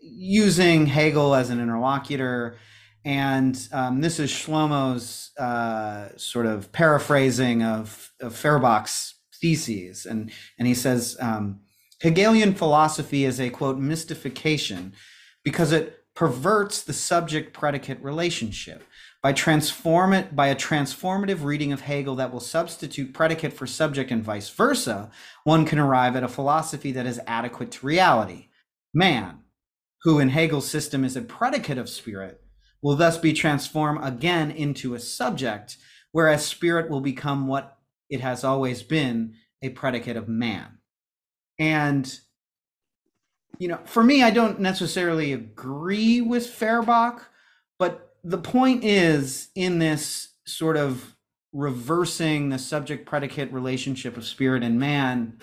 using 0.00 0.86
Hegel 0.86 1.34
as 1.34 1.50
an 1.50 1.58
interlocutor, 1.58 2.58
and 3.04 3.58
um, 3.72 4.00
this 4.00 4.20
is 4.20 4.30
Shlomo's 4.30 5.32
uh, 5.40 6.10
sort 6.16 6.46
of 6.46 6.70
paraphrasing 6.70 7.64
of, 7.64 8.12
of 8.20 8.36
Feuerbach's 8.36 9.16
theses, 9.40 10.06
and 10.06 10.30
and 10.56 10.68
he 10.68 10.74
says. 10.74 11.16
Um, 11.18 11.62
Hegelian 12.06 12.54
philosophy 12.54 13.24
is 13.24 13.40
a 13.40 13.50
quote 13.50 13.78
mystification 13.78 14.92
because 15.42 15.72
it 15.72 16.04
perverts 16.14 16.80
the 16.80 16.92
subject 16.92 17.52
predicate 17.52 18.00
relationship. 18.00 18.84
By 19.24 19.32
transform 19.32 20.12
it 20.12 20.36
by 20.36 20.46
a 20.46 20.54
transformative 20.54 21.42
reading 21.42 21.72
of 21.72 21.80
Hegel 21.80 22.14
that 22.14 22.32
will 22.32 22.38
substitute 22.38 23.12
predicate 23.12 23.54
for 23.54 23.66
subject 23.66 24.12
and 24.12 24.22
vice 24.22 24.48
versa 24.48 25.10
one 25.42 25.66
can 25.66 25.80
arrive 25.80 26.14
at 26.14 26.22
a 26.22 26.28
philosophy 26.28 26.92
that 26.92 27.06
is 27.06 27.18
adequate 27.26 27.72
to 27.72 27.86
reality. 27.86 28.50
Man 28.94 29.40
who 30.02 30.20
in 30.20 30.28
Hegel's 30.28 30.70
system 30.70 31.04
is 31.04 31.16
a 31.16 31.22
predicate 31.22 31.76
of 31.76 31.88
spirit 31.88 32.40
will 32.80 32.94
thus 32.94 33.18
be 33.18 33.32
transformed 33.32 33.98
again 34.04 34.52
into 34.52 34.94
a 34.94 35.00
subject 35.00 35.76
whereas 36.12 36.46
spirit 36.46 36.88
will 36.88 37.00
become 37.00 37.48
what 37.48 37.78
it 38.08 38.20
has 38.20 38.44
always 38.44 38.84
been 38.84 39.34
a 39.60 39.70
predicate 39.70 40.16
of 40.16 40.28
man 40.28 40.75
and 41.58 42.18
you 43.58 43.68
know, 43.68 43.80
for 43.84 44.02
me, 44.02 44.22
I 44.22 44.30
don't 44.30 44.60
necessarily 44.60 45.32
agree 45.32 46.20
with 46.20 46.46
Feuerbach, 46.46 47.26
but 47.78 48.16
the 48.22 48.38
point 48.38 48.84
is 48.84 49.48
in 49.54 49.78
this 49.78 50.34
sort 50.46 50.76
of 50.76 51.16
reversing 51.52 52.50
the 52.50 52.58
subject 52.58 53.06
predicate 53.06 53.50
relationship 53.52 54.16
of 54.16 54.26
spirit 54.26 54.62
and 54.62 54.78
man, 54.78 55.38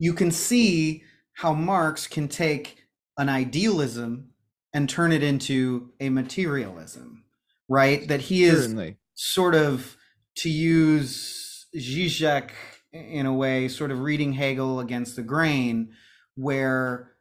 you 0.00 0.12
can 0.12 0.30
see 0.32 1.04
how 1.34 1.54
Marx 1.54 2.06
can 2.06 2.26
take 2.28 2.84
an 3.16 3.28
idealism 3.28 4.30
and 4.72 4.88
turn 4.88 5.12
it 5.12 5.22
into 5.22 5.90
a 6.00 6.08
materialism, 6.08 7.24
right? 7.68 8.08
That 8.08 8.22
he 8.22 8.44
is 8.44 8.62
Certainly. 8.64 8.96
sort 9.14 9.54
of, 9.54 9.96
to 10.38 10.50
use 10.50 11.66
Zizek 11.76 12.50
in 12.94 13.26
a 13.26 13.34
way, 13.34 13.68
sort 13.68 13.90
of 13.90 14.00
reading 14.00 14.32
Hegel 14.32 14.80
against 14.80 15.16
the 15.16 15.22
grain, 15.22 15.92
where 16.36 17.12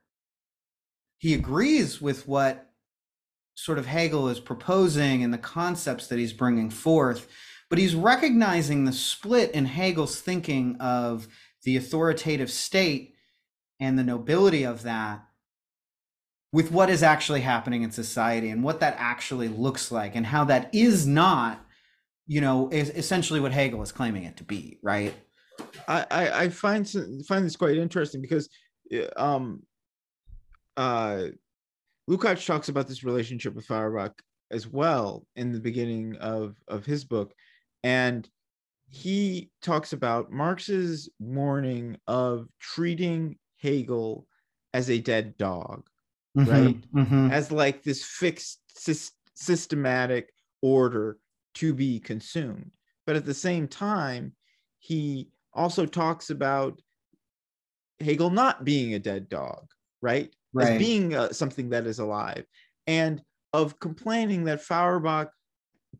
he 1.18 1.34
agrees 1.34 2.02
with 2.02 2.28
what 2.28 2.70
sort 3.56 3.78
of 3.78 3.88
Hegel 3.88 4.30
is 4.30 4.40
proposing 4.40 5.24
and 5.24 5.34
the 5.34 5.38
concepts 5.38 6.08
that 6.08 6.20
he's 6.20 6.34
bringing 6.34 6.70
forth, 6.70 7.28
but 7.70 7.80
he's 7.80 7.96
recognizing 7.96 8.86
the 8.86 8.94
split 8.94 9.52
in 9.52 9.66
Hegel's 9.66 10.20
thinking 10.22 10.78
of 10.80 11.28
the 11.64 11.76
authoritative 11.76 12.52
state 12.52 13.16
and 13.80 13.98
the 13.98 14.04
nobility 14.04 14.64
of 14.64 14.84
that 14.84 15.26
with 16.52 16.72
what 16.72 16.90
is 16.90 17.02
actually 17.02 17.42
happening 17.42 17.82
in 17.82 17.92
society 17.92 18.50
and 18.50 18.64
what 18.64 18.80
that 18.80 18.96
actually 19.00 19.48
looks 19.48 19.92
like 19.92 20.16
and 20.16 20.26
how 20.28 20.44
that 20.44 20.70
is 20.74 21.08
not 21.08 21.66
you 22.28 22.40
know 22.40 22.70
is 22.72 22.90
essentially 22.92 23.40
what 23.40 23.52
hegel 23.52 23.82
is 23.82 23.92
claiming 23.92 24.24
it 24.24 24.38
to 24.38 24.44
be 24.44 24.78
right 24.84 25.14
I, 25.88 26.44
I 26.44 26.50
find 26.50 26.90
find 27.28 27.46
this 27.46 27.56
quite 27.56 27.78
interesting 27.78 28.22
because 28.22 28.50
um 29.18 29.64
uh 30.78 31.26
Lukács 32.10 32.46
talks 32.46 32.70
about 32.70 32.88
this 32.88 33.04
relationship 33.04 33.54
with 33.54 33.66
Feuerbach 33.66 34.22
as 34.52 34.68
well 34.68 35.26
in 35.36 35.52
the 35.52 35.60
beginning 35.60 36.16
of 36.18 36.56
of 36.68 36.86
his 36.86 37.06
book. 37.06 37.34
And 37.84 38.30
he 38.90 39.50
talks 39.62 39.94
about 39.94 40.32
Marx's 40.32 41.10
warning 41.20 41.98
of 42.08 42.48
treating 42.60 43.38
Hegel 43.58 44.28
as 44.74 44.90
a 44.90 45.00
dead 45.00 45.38
dog 45.38 45.88
mm-hmm, 46.38 46.50
right? 46.50 46.92
mm-hmm. 46.94 47.32
as 47.32 47.52
like 47.52 47.84
this 47.84 48.04
fixed 48.04 48.60
systematic 49.36 50.30
order 50.62 51.18
to 51.56 51.74
be 51.74 52.00
consumed. 52.00 52.72
But 53.06 53.16
at 53.16 53.26
the 53.26 53.34
same 53.34 53.68
time 53.68 54.34
he 54.80 55.30
also 55.54 55.86
talks 55.86 56.30
about 56.30 56.82
Hegel 58.00 58.30
not 58.30 58.64
being 58.64 58.94
a 58.94 59.00
dead 59.00 59.30
dog, 59.30 59.66
right? 60.02 60.34
right. 60.54 60.74
As 60.74 60.80
being 60.80 61.16
uh, 61.16 61.32
something 61.32 61.70
that 61.70 61.86
is 61.88 62.00
alive, 62.00 62.46
and 62.88 63.22
of 63.54 63.80
complaining 63.80 64.46
that 64.46 64.62
Feuerbach 64.62 65.30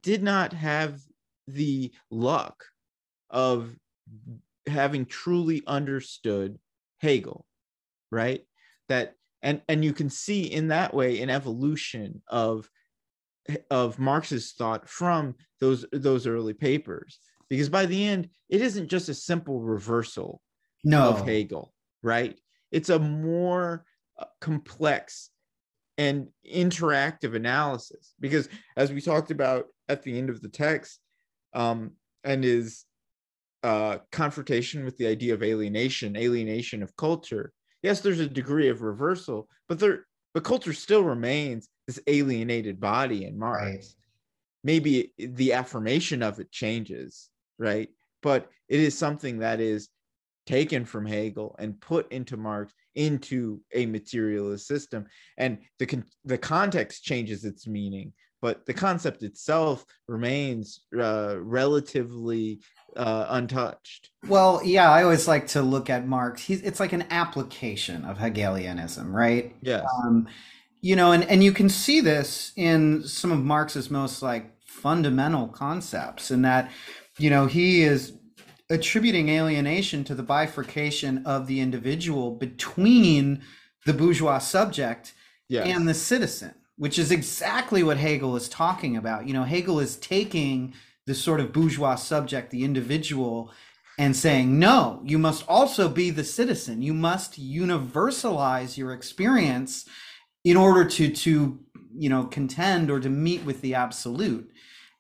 did 0.02 0.24
not 0.24 0.54
have 0.54 1.00
the 1.48 1.92
luck 2.10 2.64
of 3.30 3.76
having 4.68 5.06
truly 5.06 5.62
understood 5.68 6.58
Hegel, 7.00 7.46
right? 8.12 8.42
That 8.90 9.16
and 9.42 9.62
and 9.68 9.84
you 9.84 9.94
can 9.94 10.10
see 10.10 10.44
in 10.44 10.70
that 10.70 10.94
way 10.94 11.22
an 11.22 11.30
evolution 11.30 12.22
of 12.28 12.70
of 13.70 14.00
Marx's 14.00 14.54
thought 14.54 14.90
from 14.90 15.36
those 15.60 15.86
those 15.92 16.28
early 16.28 16.54
papers 16.54 17.20
because 17.54 17.70
by 17.70 17.86
the 17.86 18.04
end 18.04 18.28
it 18.50 18.62
isn't 18.62 18.88
just 18.88 19.10
a 19.10 19.14
simple 19.14 19.62
reversal 19.62 20.42
no. 20.84 21.10
of 21.10 21.24
hegel 21.28 21.72
right 22.02 22.36
it's 22.72 22.90
a 22.90 22.98
more 22.98 23.86
uh, 24.18 24.26
complex 24.42 25.30
and 26.00 26.30
interactive 26.52 27.36
analysis 27.36 28.16
because 28.20 28.50
as 28.76 28.92
we 28.92 29.00
talked 29.00 29.30
about 29.30 29.68
at 29.88 30.02
the 30.02 30.18
end 30.18 30.32
of 30.32 30.42
the 30.42 30.50
text 30.50 31.00
um, 31.54 31.92
and 32.24 32.44
is 32.44 32.86
uh, 33.62 34.00
confrontation 34.12 34.84
with 34.84 34.98
the 34.98 35.06
idea 35.06 35.32
of 35.32 35.44
alienation 35.44 36.18
alienation 36.18 36.82
of 36.82 36.96
culture 36.96 37.54
yes 37.84 38.00
there's 38.00 38.20
a 38.20 38.28
degree 38.28 38.70
of 38.70 38.82
reversal 38.82 39.48
but 39.70 39.78
there 39.78 40.08
but 40.34 40.44
culture 40.44 40.74
still 40.74 41.04
remains 41.04 41.70
this 41.86 42.00
alienated 42.08 42.80
body 42.80 43.26
in 43.26 43.38
marx 43.38 43.62
right. 43.62 43.86
maybe 44.64 45.14
the 45.20 45.54
affirmation 45.54 46.24
of 46.24 46.40
it 46.40 46.52
changes 46.52 47.30
right? 47.58 47.90
But 48.22 48.50
it 48.70 48.80
is 48.80 48.98
something 48.98 49.40
that 49.40 49.60
is 49.60 49.90
taken 50.46 50.86
from 50.86 51.06
Hegel 51.06 51.56
and 51.60 51.80
put 51.80 52.12
into 52.12 52.38
Marx 52.38 52.74
into 52.96 53.62
a 53.74 53.86
materialist 53.86 54.68
system, 54.68 55.06
and 55.38 55.58
the 55.80 55.86
con- 55.86 56.06
the 56.26 56.38
context 56.38 57.04
changes 57.04 57.46
its 57.46 57.68
meaning, 57.68 58.14
but 58.42 58.66
the 58.66 58.74
concept 58.74 59.24
itself 59.24 59.86
remains 60.08 60.82
uh, 61.00 61.36
relatively 61.40 62.60
uh, 62.98 63.26
untouched. 63.30 64.12
Well, 64.28 64.62
yeah, 64.64 64.92
I 64.92 65.04
always 65.04 65.28
like 65.28 65.48
to 65.48 65.62
look 65.62 65.90
at 65.90 66.08
Marx. 66.08 66.44
He's 66.44 66.62
it's 66.62 66.80
like 66.80 66.94
an 66.94 67.06
application 67.10 68.06
of 68.06 68.18
Hegelianism, 68.18 69.16
right? 69.16 69.56
Yes. 69.62 69.86
Um, 70.04 70.28
you 70.82 70.96
know, 70.96 71.14
and 71.14 71.24
and 71.24 71.44
you 71.44 71.54
can 71.54 71.70
see 71.70 72.02
this 72.02 72.52
in 72.56 73.04
some 73.08 73.32
of 73.32 73.40
Marx's 73.40 73.90
most 73.90 74.22
like 74.22 74.52
fundamental 74.66 75.48
concepts, 75.48 76.30
in 76.30 76.42
that 76.42 76.70
you 77.18 77.30
know, 77.30 77.46
he 77.46 77.84
is 77.84 78.14
attributing 78.70 79.30
alienation 79.30 80.04
to 80.06 80.16
the 80.16 80.24
bifurcation 80.24 81.26
of 81.26 81.48
the 81.48 81.60
individual 81.60 82.32
between 82.32 83.42
the 83.86 83.94
bourgeois 83.94 84.40
subject 84.40 85.14
Yes. 85.50 85.68
and 85.68 85.88
the 85.88 85.94
citizen, 85.94 86.56
which 86.78 86.98
is 86.98 87.12
exactly 87.12 87.84
what 87.84 87.98
Hegel 87.98 88.36
is 88.36 88.50
talking 88.50 88.98
about. 88.98 89.28
You 89.28 89.34
know, 89.34 89.44
Hegel 89.44 89.80
is 89.80 89.98
taking 89.98 90.74
the 91.06 91.14
sort 91.14 91.40
of 91.42 91.52
bourgeois 91.54 91.96
subject, 91.96 92.50
the 92.50 92.64
individual, 92.64 93.52
and 94.00 94.16
saying, 94.16 94.58
no, 94.58 95.02
you 95.04 95.20
must 95.20 95.46
also 95.48 95.90
be 95.90 96.10
the 96.10 96.24
citizen. 96.24 96.82
You 96.82 96.94
must 96.94 97.40
universalize 97.40 98.78
your 98.78 98.94
experience 98.94 99.86
in 100.44 100.58
order 100.58 100.86
to 100.86 101.10
to 101.12 101.60
you 101.96 102.10
know 102.10 102.24
contend 102.26 102.90
or 102.90 103.00
to 103.00 103.10
meet 103.10 103.44
with 103.44 103.62
the 103.62 103.76
absolute. 103.76 104.50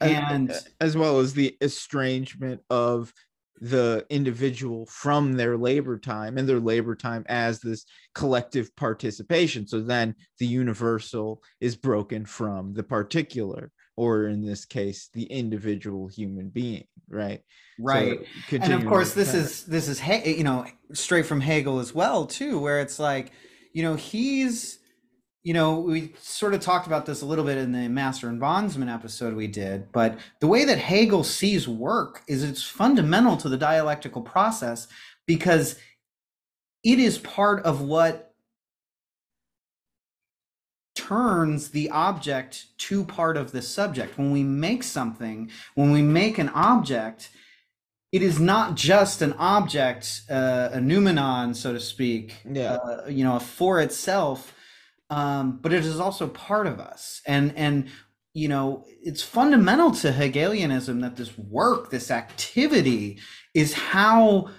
And 0.03 0.53
as, 0.79 0.98
well 0.98 1.19
as 1.19 1.33
the 1.33 1.55
estrangement 1.62 2.62
of 2.69 3.13
the 3.62 4.05
individual 4.10 4.86
from 4.88 5.33
their 5.33 5.57
labor 5.57 5.98
time 5.98 6.38
and 6.38 6.50
their 6.50 6.60
labor 6.60 6.95
time 6.95 7.24
as 7.29 7.60
this 7.60 7.86
collective 8.13 8.75
participation. 8.75 9.67
So 9.67 9.79
then 9.79 10.15
the 10.39 10.45
universal 10.45 11.41
is 11.62 11.75
broken 11.75 12.25
from 12.25 12.74
the 12.74 12.83
particular, 12.83 13.72
or 13.95 14.27
in 14.27 14.45
this 14.45 14.65
case, 14.65 15.10
the 15.13 15.24
individual 15.24 16.07
human 16.07 16.50
being, 16.50 16.86
right? 17.07 17.41
Right. 17.79 18.19
So 18.50 18.57
and 18.57 18.74
of 18.74 18.86
course, 18.86 19.13
this 19.13 19.33
is 19.33 19.63
this 19.65 19.88
is 19.88 20.01
you 20.25 20.43
know 20.43 20.65
straight 20.93 21.25
from 21.25 21.39
Hegel 21.39 21.79
as 21.79 21.93
well 21.93 22.25
too, 22.25 22.60
where 22.60 22.81
it's 22.81 23.00
like, 23.00 23.31
you 23.72 23.83
know, 23.83 23.95
he's 23.95 24.79
you 25.43 25.53
know, 25.53 25.79
we 25.79 26.13
sort 26.21 26.53
of 26.53 26.62
talked 26.62 26.88
about 26.88 27.05
this 27.05 27.21
a 27.21 27.25
little 27.25 27.43
bit 27.43 27.57
in 27.57 27.73
the 27.73 27.89
Master 27.89 28.29
and 28.29 28.39
Bondsman 28.39 28.88
episode 28.88 29.35
we 29.35 29.47
did, 29.47 29.91
but 29.91 30.17
the 30.39 30.47
way 30.47 30.63
that 30.63 30.77
Hegel 30.77 31.23
sees 31.23 31.67
work 31.67 32.21
is 32.27 32.43
it's 32.43 32.63
fundamental 32.63 33.35
to 33.38 33.50
the 33.50 33.57
dialectical 33.57 34.21
process 34.21 34.88
because 35.27 35.77
it 36.83 36.97
is 36.97 37.17
part 37.17 37.63
of 37.65 37.81
what 37.81 38.33
turns 40.95 41.69
the 41.69 41.89
object 41.89 42.67
to 42.77 43.03
part 43.03 43.35
of 43.35 43.51
the 43.51 43.62
subject. 43.62 44.17
When 44.17 44.31
we 44.31 44.43
make 44.43 44.83
something, 44.83 45.50
when 45.75 45.91
we 45.91 46.01
make 46.01 46.38
an 46.38 46.50
object, 46.50 47.31
it 48.13 48.21
is 48.21 48.39
not 48.39 48.75
just 48.75 49.21
an 49.21 49.33
object, 49.33 50.21
uh, 50.29 50.69
a 50.71 50.79
noumenon, 50.79 51.53
so 51.53 51.73
to 51.73 51.79
speak, 51.81 52.35
yeah. 52.50 52.75
Uh, 52.75 53.07
you 53.09 53.25
know, 53.25 53.39
for 53.39 53.81
itself 53.81 54.53
um, 55.10 55.60
but 55.62 55.74
it 55.74 55.86
is 55.86 56.00
also 56.00 56.27
part 56.27 56.67
of 56.67 56.79
us. 56.79 57.22
And 57.27 57.55
and 57.55 57.89
you 58.33 58.48
know, 58.48 58.83
it's 59.03 59.22
fundamental 59.22 59.91
to 59.91 60.12
Hegelianism 60.12 61.01
that 61.01 61.17
this 61.17 61.38
work, 61.38 61.91
this 61.91 62.10
activity, 62.10 63.19
is 63.53 63.74
how 63.74 64.50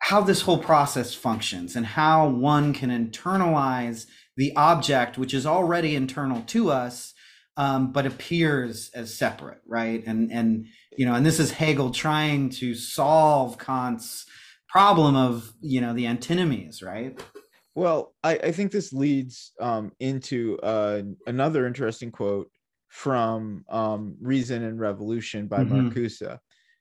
how 0.00 0.20
this 0.20 0.42
whole 0.42 0.58
process 0.58 1.14
functions 1.14 1.74
and 1.74 1.84
how 1.84 2.28
one 2.28 2.72
can 2.72 2.90
internalize 2.90 4.06
the 4.36 4.54
object, 4.54 5.18
which 5.18 5.34
is 5.34 5.44
already 5.44 5.96
internal 5.96 6.42
to 6.42 6.70
us, 6.70 7.14
um, 7.56 7.92
but 7.92 8.06
appears 8.06 8.90
as 8.94 9.14
separate, 9.14 9.60
right? 9.66 10.02
And 10.06 10.30
and 10.30 10.66
you 10.96 11.06
know, 11.06 11.14
and 11.14 11.24
this 11.24 11.40
is 11.40 11.52
Hegel 11.52 11.90
trying 11.90 12.50
to 12.50 12.74
solve 12.74 13.58
Kant's 13.58 14.26
problem 14.68 15.16
of 15.16 15.52
you 15.60 15.80
know 15.80 15.94
the 15.94 16.06
antinomies, 16.06 16.82
right? 16.82 17.18
Well, 17.78 18.12
I, 18.24 18.32
I 18.38 18.50
think 18.50 18.72
this 18.72 18.92
leads 18.92 19.52
um, 19.60 19.92
into 20.00 20.58
uh, 20.64 21.02
another 21.28 21.64
interesting 21.64 22.10
quote 22.10 22.50
from 22.88 23.64
um, 23.68 24.16
Reason 24.20 24.64
and 24.64 24.80
Revolution 24.80 25.46
by 25.46 25.58
mm-hmm. 25.58 25.88
Marcuse, 25.88 26.38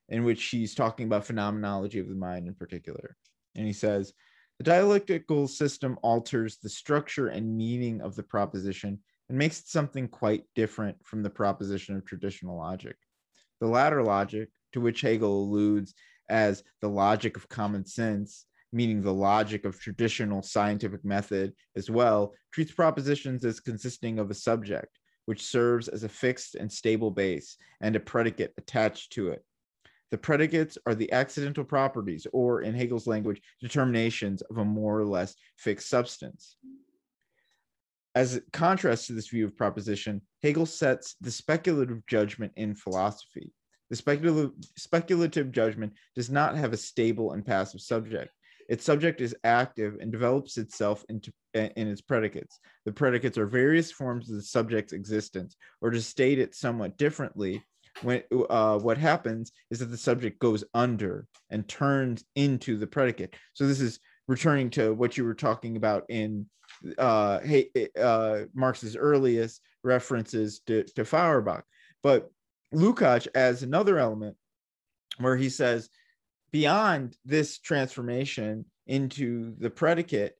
in 0.09 0.23
which 0.23 0.43
he's 0.45 0.73
talking 0.73 1.05
about 1.05 1.27
phenomenology 1.27 1.99
of 1.99 2.09
the 2.09 2.15
mind 2.15 2.47
in 2.47 2.55
particular. 2.55 3.15
And 3.53 3.67
he 3.67 3.73
says, 3.73 4.11
the 4.57 4.63
dialectical 4.63 5.47
system 5.47 5.99
alters 6.01 6.57
the 6.57 6.69
structure 6.69 7.27
and 7.27 7.55
meaning 7.55 8.01
of 8.01 8.15
the 8.15 8.23
proposition 8.23 8.97
and 9.29 9.37
makes 9.37 9.59
it 9.59 9.67
something 9.67 10.07
quite 10.07 10.45
different 10.55 10.97
from 11.05 11.21
the 11.21 11.29
proposition 11.29 11.95
of 11.95 12.05
traditional 12.05 12.57
logic. 12.57 12.95
The 13.61 13.67
latter 13.67 14.01
logic, 14.01 14.49
to 14.73 14.81
which 14.81 15.01
Hegel 15.01 15.43
alludes 15.43 15.93
as 16.27 16.63
the 16.81 16.89
logic 16.89 17.37
of 17.37 17.47
common 17.49 17.85
sense, 17.85 18.47
meaning 18.71 19.01
the 19.01 19.13
logic 19.13 19.65
of 19.65 19.79
traditional 19.79 20.41
scientific 20.41 21.03
method 21.05 21.53
as 21.75 21.89
well, 21.89 22.33
treats 22.51 22.71
propositions 22.71 23.45
as 23.45 23.59
consisting 23.59 24.19
of 24.19 24.29
a 24.29 24.33
subject, 24.33 24.99
which 25.25 25.45
serves 25.45 25.87
as 25.87 26.03
a 26.03 26.09
fixed 26.09 26.55
and 26.55 26.71
stable 26.71 27.11
base 27.11 27.57
and 27.81 27.95
a 27.95 27.99
predicate 27.99 28.53
attached 28.57 29.13
to 29.13 29.29
it. 29.29 29.43
The 30.09 30.17
predicates 30.17 30.77
are 30.85 30.95
the 30.95 31.11
accidental 31.11 31.65
properties, 31.65 32.25
or 32.31 32.61
in 32.61 32.73
Hegel's 32.73 33.07
language, 33.07 33.41
determinations 33.61 34.41
of 34.43 34.57
a 34.57 34.63
more 34.63 34.99
or 34.99 35.05
less 35.05 35.35
fixed 35.57 35.89
substance. 35.89 36.55
As 38.15 38.41
contrast 38.53 39.07
to 39.07 39.13
this 39.13 39.27
view 39.27 39.45
of 39.45 39.57
proposition, 39.57 40.21
Hegel 40.41 40.65
sets 40.65 41.15
the 41.21 41.29
speculative 41.29 42.05
judgment 42.07 42.53
in 42.55 42.73
philosophy. 42.73 43.51
The 43.89 43.95
speculative, 43.95 44.51
speculative 44.75 45.51
judgment 45.51 45.93
does 46.15 46.29
not 46.29 46.55
have 46.55 46.73
a 46.73 46.77
stable 46.77 47.33
and 47.33 47.45
passive 47.45 47.81
subject. 47.81 48.31
Its 48.67 48.83
subject 48.83 49.21
is 49.21 49.35
active 49.43 49.97
and 50.01 50.11
develops 50.11 50.57
itself 50.57 51.05
into 51.09 51.31
in 51.53 51.87
its 51.87 52.01
predicates. 52.01 52.59
The 52.85 52.91
predicates 52.91 53.37
are 53.37 53.47
various 53.47 53.91
forms 53.91 54.29
of 54.29 54.35
the 54.35 54.43
subject's 54.43 54.93
existence, 54.93 55.55
or 55.81 55.89
to 55.89 56.01
state 56.01 56.39
it 56.39 56.53
somewhat 56.53 56.97
differently, 56.97 57.63
when 58.01 58.23
uh, 58.49 58.77
what 58.79 58.97
happens 58.97 59.51
is 59.71 59.79
that 59.79 59.85
the 59.85 59.97
subject 59.97 60.39
goes 60.39 60.63
under 60.73 61.25
and 61.49 61.67
turns 61.67 62.23
into 62.35 62.77
the 62.77 62.87
predicate. 62.87 63.35
So 63.53 63.65
this 63.65 63.81
is 63.81 63.99
returning 64.27 64.69
to 64.71 64.93
what 64.93 65.17
you 65.17 65.23
were 65.23 65.33
talking 65.33 65.77
about 65.77 66.03
in 66.09 66.47
uh, 66.97 67.39
hey, 67.39 67.69
uh, 67.99 68.41
Marx's 68.53 68.95
earliest 68.95 69.61
references 69.83 70.59
to, 70.67 70.83
to 70.83 71.05
Feuerbach. 71.05 71.63
But 72.03 72.29
Lukács 72.73 73.27
adds 73.33 73.63
another 73.63 73.97
element 73.97 74.35
where 75.17 75.37
he 75.37 75.49
says 75.49 75.89
beyond 76.57 77.15
this 77.23 77.59
transformation 77.59 78.65
into 78.87 79.53
the 79.59 79.69
predicate 79.69 80.33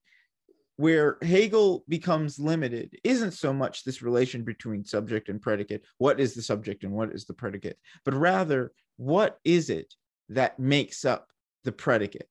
where 0.78 1.20
Hegel 1.22 1.84
becomes 1.88 2.40
limited 2.40 2.98
isn't 3.04 3.34
so 3.34 3.54
much 3.54 3.84
this 3.84 4.02
relation 4.02 4.44
between 4.44 4.84
subject 4.84 5.30
and 5.30 5.40
predicate. 5.40 5.84
What 6.00 6.20
is 6.20 6.34
the 6.34 6.42
subject 6.42 6.84
and 6.84 6.92
what 6.92 7.12
is 7.12 7.26
the 7.26 7.36
predicate? 7.36 7.78
But 8.04 8.16
rather, 8.16 8.72
what 8.96 9.38
is 9.44 9.70
it 9.70 9.94
that 10.30 10.58
makes 10.58 11.06
up 11.06 11.28
the 11.64 11.72
predicate? 11.72 12.30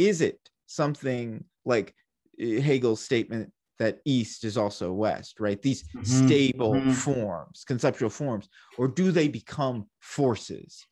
Is 0.00 0.20
it 0.20 0.40
something 0.66 1.44
like 1.64 1.94
eh, 2.40 2.58
Hegel's 2.58 3.00
statement 3.00 3.52
that 3.78 4.00
East 4.04 4.42
is 4.42 4.58
also 4.58 4.92
West, 4.92 5.38
right? 5.38 5.62
These 5.62 5.84
mm-hmm. 5.84 6.02
stable 6.02 6.74
mm-hmm. 6.74 6.90
forms, 6.90 7.62
conceptual 7.64 8.10
forms, 8.10 8.48
or 8.76 8.88
do 8.88 9.12
they 9.12 9.28
become 9.28 9.86
forces? 10.00 10.84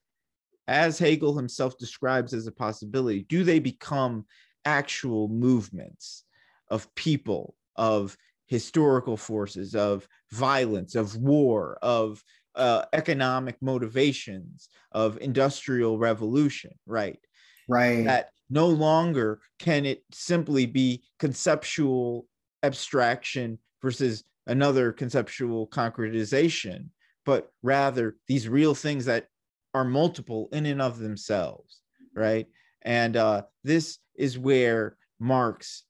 As 0.68 0.99
Hegel 0.99 1.37
himself 1.37 1.77
describes 1.79 2.33
as 2.33 2.46
a 2.46 2.53
possibility, 2.53 3.25
do 3.29 3.44
they 3.44 3.59
become 3.59 4.27
actual 4.64 5.29
movements 5.29 6.25
of 6.68 6.92
people, 6.94 7.57
of 7.77 8.16
historical 8.46 9.16
forces, 9.16 9.75
of 9.75 10.07
violence, 10.31 10.94
of 10.94 11.16
war, 11.16 11.79
of 11.83 12.23
uh, 12.55 12.85
economic 12.92 13.57
motivations, 13.61 14.68
of 14.92 15.18
industrial 15.20 15.99
revolution, 15.99 16.73
right? 16.87 17.20
Right. 17.68 18.05
That 18.05 18.31
no 18.49 18.66
longer 18.66 19.40
can 19.59 19.87
it 19.87 20.03
simply 20.12 20.66
be 20.66 21.05
conceptual 21.18 22.27
abstraction 22.62 23.59
versus 23.81 24.25
another 24.46 24.92
conceptual 24.92 25.68
concretization, 25.68 26.88
but 27.25 27.53
rather 27.62 28.16
these 28.27 28.49
real 28.49 28.75
things 28.75 29.05
that 29.05 29.27
are 29.74 29.85
multiple 29.85 30.48
in 30.52 30.66
and 30.66 30.83
of 30.83 30.98
themselves, 30.98 31.80
right? 32.14 32.46
And 32.83 33.16
uh, 33.16 33.42
this 33.64 33.98
is 34.14 34.38
where 34.38 34.96
Marx 35.18 35.85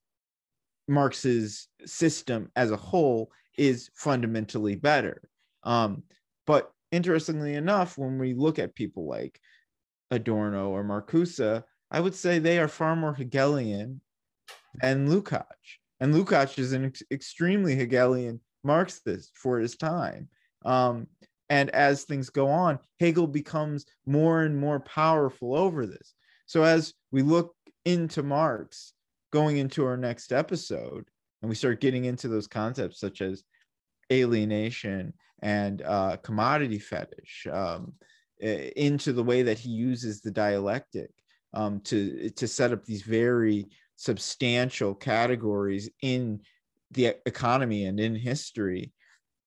Marx's 0.89 1.69
system 1.87 2.51
as 2.57 2.73
a 2.73 2.77
whole 2.77 3.31
is 3.57 3.91
fundamentally 3.95 4.75
better. 4.75 5.23
Um, 5.63 6.03
but 6.47 6.73
interestingly 6.91 7.55
enough, 7.55 7.97
when 7.97 8.19
we 8.19 8.35
look 8.35 8.59
at 8.59 8.75
people 8.75 9.07
like 9.09 9.41
Adorno 10.11 10.71
or 10.71 10.83
Marcuse, 10.83 11.63
I 11.91 12.01
would 12.01 12.15
say 12.15 12.39
they 12.39 12.59
are 12.59 12.69
far 12.69 12.97
more 12.97 13.15
Hegelian 13.15 14.01
than 14.81 15.09
Lukács. 15.09 15.45
And 16.01 16.15
Lukács 16.15 16.59
is 16.59 16.73
an 16.73 16.87
ex- 16.87 17.03
extremely 17.11 17.77
Hegelian 17.77 18.41
Marxist 18.65 19.33
for 19.35 19.59
his 19.59 19.77
time. 19.77 20.29
Um, 20.65 21.07
and 21.51 21.69
as 21.71 22.05
things 22.05 22.31
go 22.31 22.49
on, 22.49 22.79
Hegel 23.01 23.27
becomes 23.27 23.85
more 24.07 24.43
and 24.43 24.57
more 24.57 24.81
powerful 24.81 25.55
over 25.55 25.85
this. 25.85 26.15
So 26.47 26.63
as 26.63 26.95
we 27.11 27.23
look 27.23 27.55
into 27.85 28.23
Marx 28.23 28.93
going 29.33 29.59
into 29.59 29.85
our 29.85 29.97
next 29.97 30.33
episode, 30.33 31.05
and 31.43 31.49
we 31.49 31.55
start 31.55 31.81
getting 31.81 32.05
into 32.05 32.29
those 32.29 32.47
concepts 32.47 33.01
such 33.01 33.21
as 33.21 33.43
alienation 34.13 35.13
and 35.43 35.83
uh, 35.83 36.17
commodity 36.23 36.79
fetish, 36.79 37.47
um, 37.53 37.95
into 38.41 39.13
the 39.13 39.23
way 39.23 39.43
that 39.43 39.59
he 39.59 39.71
uses 39.71 40.21
the 40.21 40.31
dialectic 40.31 41.11
um, 41.53 41.81
to 41.81 42.31
to 42.31 42.49
set 42.49 42.73
up 42.73 42.85
these 42.85 43.03
very 43.03 43.67
substantial 43.97 44.95
categories 44.95 45.91
in 46.01 46.41
the 46.93 47.15
economy 47.27 47.85
and 47.85 48.01
in 48.01 48.15
history 48.15 48.93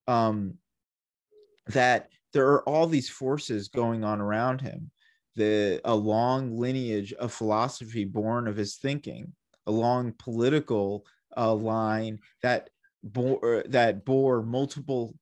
um, 0.08 0.54
that 1.68 2.10
there 2.34 2.48
are 2.48 2.68
all 2.68 2.88
these 2.88 3.10
forces 3.10 3.68
going 3.68 4.04
on 4.04 4.20
around 4.20 4.62
him 4.62 4.92
the 5.36 5.82
a 5.86 5.96
long 5.96 6.58
lineage 6.58 7.14
of 7.14 7.34
philosophy 7.34 8.06
born 8.06 8.48
of 8.48 8.56
his 8.56 8.76
thinking 8.76 9.34
a 9.66 9.72
long 9.72 10.14
political 10.20 11.06
uh, 11.38 11.54
line 11.54 12.20
that 12.42 12.70
bore 13.04 13.64
that 13.68 14.06
bore 14.06 14.44
multiple 14.44 15.16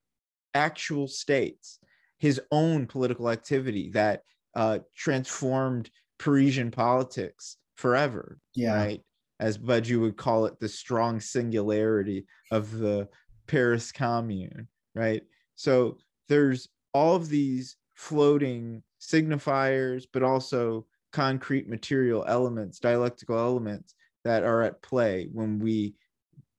actual 0.54 1.08
states 1.08 1.80
his 2.22 2.40
own 2.52 2.86
political 2.86 3.32
activity 3.32 3.90
that 3.90 4.22
uh, 4.56 4.78
transformed 4.96 5.90
Parisian 6.20 6.70
politics 6.70 7.58
forever. 7.76 8.38
Yeah. 8.54 8.76
Right. 8.76 9.02
As 9.40 9.58
Badiou 9.58 10.02
would 10.02 10.18
call 10.18 10.46
it, 10.46 10.60
the 10.60 10.70
strong 10.70 11.20
singularity 11.20 12.28
of 12.52 12.78
the 12.78 13.10
Paris 13.48 13.92
Commune. 13.92 14.68
Right. 14.94 15.24
So 15.56 15.98
there's 16.32 16.70
all 16.94 17.18
of 17.18 17.28
these 17.28 17.76
floating 17.94 18.82
signifiers, 19.02 20.06
but 20.14 20.24
also 20.24 20.86
concrete 21.12 21.68
material 21.68 22.24
elements, 22.26 22.80
dialectical 22.80 23.38
elements 23.38 23.96
that 24.24 24.44
are 24.44 24.62
at 24.62 24.82
play 24.82 25.28
when 25.34 25.60
we 25.60 25.94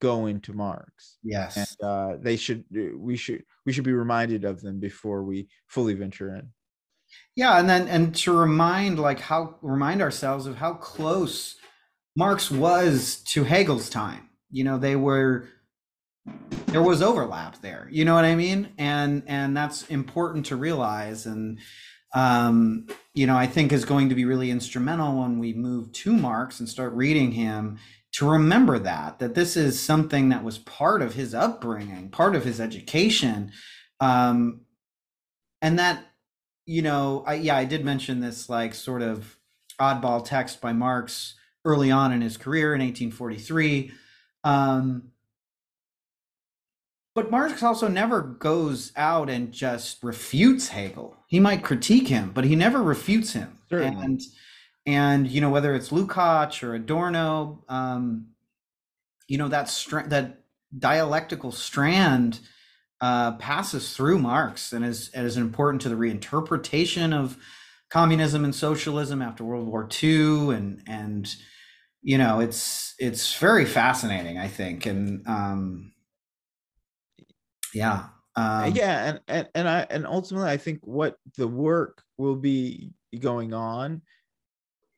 go 0.02 0.26
into 0.26 0.52
Marx. 0.52 1.16
Yes. 1.22 1.56
And 1.56 1.88
uh, 1.88 2.16
they 2.20 2.37
should 2.37 2.64
we 2.94 3.16
should 3.16 3.44
we 3.64 3.72
should 3.72 3.85
be 3.85 3.94
reminded 3.94 4.44
of 4.44 4.61
them 4.61 4.78
before 4.78 5.24
we 5.24 5.48
fully 5.68 5.94
venture 5.94 6.37
in. 6.37 6.50
Yeah, 7.35 7.58
and 7.58 7.68
then 7.68 7.88
and 7.88 8.14
to 8.16 8.37
remind 8.37 8.98
like 8.98 9.20
how 9.20 9.56
remind 9.62 10.02
ourselves 10.02 10.46
of 10.46 10.56
how 10.56 10.74
close 10.74 11.56
Marx 12.14 12.50
was 12.50 13.22
to 13.28 13.44
Hegel's 13.44 13.88
time. 13.88 14.28
You 14.50 14.64
know, 14.64 14.76
they 14.76 14.96
were 14.96 15.48
there 16.66 16.82
was 16.82 17.02
overlap 17.02 17.61
there. 17.61 17.88
You 17.90 18.04
know 18.04 18.14
what 18.14 18.24
I 18.24 18.35
mean? 18.35 18.70
And 18.78 19.22
and 19.26 19.56
that's 19.56 19.87
important 19.88 20.46
to 20.46 20.56
realize 20.56 21.26
and 21.26 21.58
um, 22.14 22.87
you 23.14 23.26
know, 23.26 23.37
I 23.37 23.46
think 23.46 23.72
is 23.72 23.85
going 23.85 24.11
to 24.11 24.14
be 24.14 24.24
really 24.24 24.50
instrumental 24.50 25.20
when 25.20 25.38
we 25.38 25.54
move 25.54 25.92
to 25.92 26.12
Marx 26.12 26.61
and 26.61 26.68
start 26.68 26.92
reading 26.92 27.32
him 27.32 27.78
to 28.12 28.30
remember 28.30 28.78
that 28.78 29.18
that 29.18 29.35
this 29.35 29.56
is 29.56 29.82
something 29.82 30.28
that 30.28 30.44
was 30.44 30.58
part 30.58 31.00
of 31.00 31.14
his 31.14 31.35
upbringing, 31.35 32.11
part 32.11 32.37
of 32.37 32.44
his 32.44 32.61
education, 32.61 33.50
um, 34.00 34.61
and 35.62 35.78
that 35.78 36.04
you 36.66 36.82
know, 36.82 37.24
I, 37.26 37.35
yeah, 37.35 37.56
I 37.56 37.64
did 37.64 37.85
mention 37.85 38.20
this 38.20 38.48
like 38.48 38.74
sort 38.74 39.02
of 39.02 39.37
oddball 39.80 40.24
text 40.24 40.61
by 40.61 40.72
Marx 40.72 41.35
early 41.64 41.90
on 41.90 42.12
in 42.12 42.20
his 42.20 42.37
career 42.37 42.74
in 42.74 42.80
1843. 42.80 43.92
Um, 44.44 45.12
but 47.14 47.31
Marx 47.31 47.62
also 47.62 47.88
never 47.88 48.22
goes 48.22 48.92
out 48.96 49.29
and 49.29 49.53
just 49.53 50.03
refutes 50.03 50.68
Hegel. 50.68 51.16
He 51.27 51.40
might 51.40 51.62
critique 51.62 52.09
him, 52.09 52.31
but 52.33 52.44
he 52.44 52.57
never 52.57 52.83
refutes 52.83 53.33
him. 53.33 53.59
And 53.87 54.20
and 54.87 55.29
you 55.29 55.40
know 55.40 55.51
whether 55.51 55.75
it's 55.75 55.90
Lukács 55.90 56.62
or 56.62 56.75
Adorno, 56.75 57.64
um, 57.68 58.29
you 59.29 59.38
know 59.38 59.48
that 59.48 59.68
str- 59.68 60.09
that 60.09 60.40
dialectical 60.77 61.53
strand 61.53 62.40
uh, 63.01 63.33
passes 63.33 63.94
through 63.94 64.18
Marx 64.18 64.72
and 64.72 64.85
is, 64.85 65.11
is 65.12 65.37
important 65.37 65.83
to 65.83 65.88
the 65.88 65.94
reinterpretation 65.94 67.12
of 67.12 67.37
communism 67.90 68.44
and 68.44 68.55
socialism 68.55 69.20
after 69.20 69.44
World 69.44 69.66
War 69.66 69.88
II, 70.03 70.55
and 70.55 70.83
and 70.87 71.35
you 72.03 72.16
know 72.16 72.40
it's 72.40 72.94
it's 72.98 73.37
very 73.37 73.64
fascinating, 73.64 74.38
I 74.38 74.48
think, 74.48 74.87
and 74.87 75.27
um, 75.27 75.91
yeah, 77.74 78.08
um, 78.37 78.72
yeah, 78.74 79.08
and, 79.08 79.20
and 79.28 79.48
and 79.54 79.68
I 79.68 79.87
and 79.90 80.06
ultimately, 80.06 80.48
I 80.48 80.56
think 80.56 80.80
what 80.82 81.16
the 81.37 81.48
work 81.48 82.02
will 82.16 82.37
be 82.37 82.92
going 83.18 83.52
on, 83.52 84.02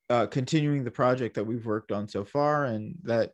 uh, 0.09 0.27
continuing 0.27 0.85
the 0.85 0.91
project 0.91 1.35
that 1.35 1.45
we've 1.45 1.67
worked 1.67 1.91
on 1.91 2.09
so 2.09 2.25
far, 2.25 2.67
and 2.67 2.95
that 3.03 3.33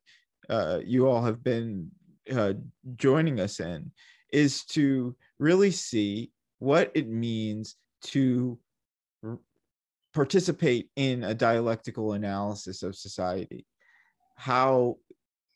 uh, 0.48 0.80
you 0.84 1.06
all 1.06 1.22
have 1.22 1.44
been 1.44 1.90
uh, 2.34 2.54
joining 2.96 3.40
us 3.40 3.60
in 3.60 3.90
is 4.32 4.64
to 4.64 5.14
really 5.38 5.70
see 5.70 6.30
what 6.60 6.90
it 6.94 7.08
means 7.08 7.76
to 8.02 8.58
r- 9.24 9.38
participate 10.14 10.88
in 10.96 11.24
a 11.24 11.34
dialectical 11.34 12.14
analysis 12.14 12.82
of 12.82 12.96
society, 12.96 13.66
how 14.36 14.96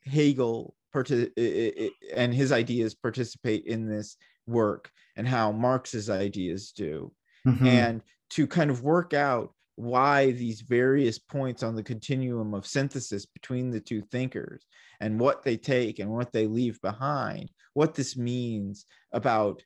Hegel 0.04 0.74
partic- 0.94 1.90
and 2.14 2.34
his 2.34 2.52
ideas 2.52 2.94
participate 2.94 3.64
in 3.66 3.88
this 3.88 4.16
work, 4.46 4.90
and 5.16 5.26
how 5.26 5.52
Marx's 5.52 6.10
ideas 6.10 6.72
do, 6.72 7.12
mm-hmm. 7.46 7.66
and 7.66 8.02
to 8.30 8.46
kind 8.46 8.70
of 8.70 8.82
work 8.82 9.14
out 9.14 9.52
why 9.76 10.30
these 10.32 10.60
various 10.60 11.18
points 11.18 11.62
on 11.62 11.74
the 11.74 11.82
continuum 11.82 12.54
of 12.54 12.66
synthesis 12.66 13.26
between 13.26 13.70
the 13.70 13.80
two 13.80 14.00
thinkers 14.00 14.64
and 15.00 15.18
what 15.18 15.42
they 15.42 15.56
take 15.56 15.98
and 15.98 16.10
what 16.10 16.32
they 16.32 16.46
leave 16.46 16.80
behind, 16.80 17.50
what 17.72 17.94
this 17.94 18.16
means 18.16 18.86
about 19.12 19.62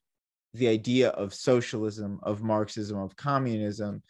the 0.54 0.68
idea 0.68 1.10
of 1.10 1.34
socialism, 1.34 2.18
of 2.22 2.42
Marxism, 2.42 2.98
of 2.98 3.16
communism 3.16 4.02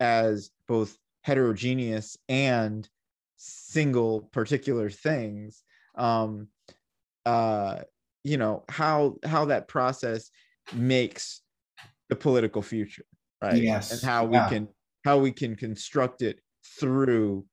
as 0.00 0.50
both 0.66 0.96
heterogeneous 1.22 2.16
and 2.28 2.88
single 3.36 4.22
particular 4.32 4.90
things. 4.90 5.62
Um, 5.96 6.48
uh, 7.24 7.80
you 8.24 8.36
know 8.36 8.64
how 8.68 9.16
how 9.24 9.46
that 9.46 9.68
process 9.68 10.30
makes 10.74 11.42
the 12.08 12.16
political 12.16 12.62
future, 12.62 13.04
right? 13.42 13.62
Yes, 13.62 13.92
and 13.92 14.02
how 14.02 14.30
yeah. 14.30 14.44
we 14.44 14.54
can 14.54 14.68
how 15.04 15.18
we 15.18 15.32
can 15.32 15.56
construct 15.56 16.22
it 16.22 16.40
through 16.80 17.46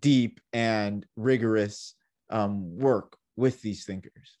deep 0.00 0.40
and 0.52 1.04
rigorous 1.16 1.94
um, 2.30 2.78
work 2.78 3.16
with 3.36 3.60
these 3.62 3.84
thinkers 3.84 4.38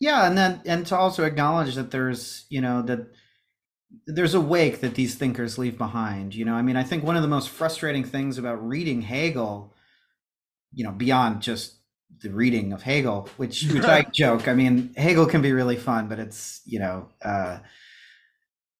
yeah 0.00 0.26
and 0.26 0.36
then 0.36 0.60
and 0.66 0.86
to 0.86 0.96
also 0.96 1.24
acknowledge 1.24 1.74
that 1.74 1.90
there's 1.90 2.46
you 2.48 2.60
know 2.60 2.82
that 2.82 3.00
there's 4.06 4.34
a 4.34 4.40
wake 4.40 4.80
that 4.80 4.94
these 4.94 5.14
thinkers 5.14 5.58
leave 5.58 5.78
behind 5.78 6.34
you 6.34 6.44
know 6.44 6.54
i 6.54 6.62
mean 6.62 6.76
i 6.76 6.82
think 6.82 7.02
one 7.02 7.16
of 7.16 7.22
the 7.22 7.28
most 7.28 7.48
frustrating 7.48 8.04
things 8.04 8.38
about 8.38 8.66
reading 8.66 9.02
hegel 9.02 9.74
you 10.72 10.84
know 10.84 10.92
beyond 10.92 11.40
just 11.40 11.77
the 12.20 12.30
reading 12.30 12.72
of 12.72 12.82
hegel 12.82 13.28
which 13.36 13.64
which 13.72 13.84
i 13.84 14.02
joke 14.12 14.48
i 14.48 14.54
mean 14.54 14.92
hegel 14.96 15.26
can 15.26 15.42
be 15.42 15.52
really 15.52 15.76
fun 15.76 16.08
but 16.08 16.18
it's 16.18 16.60
you 16.64 16.78
know 16.78 17.08
uh 17.22 17.58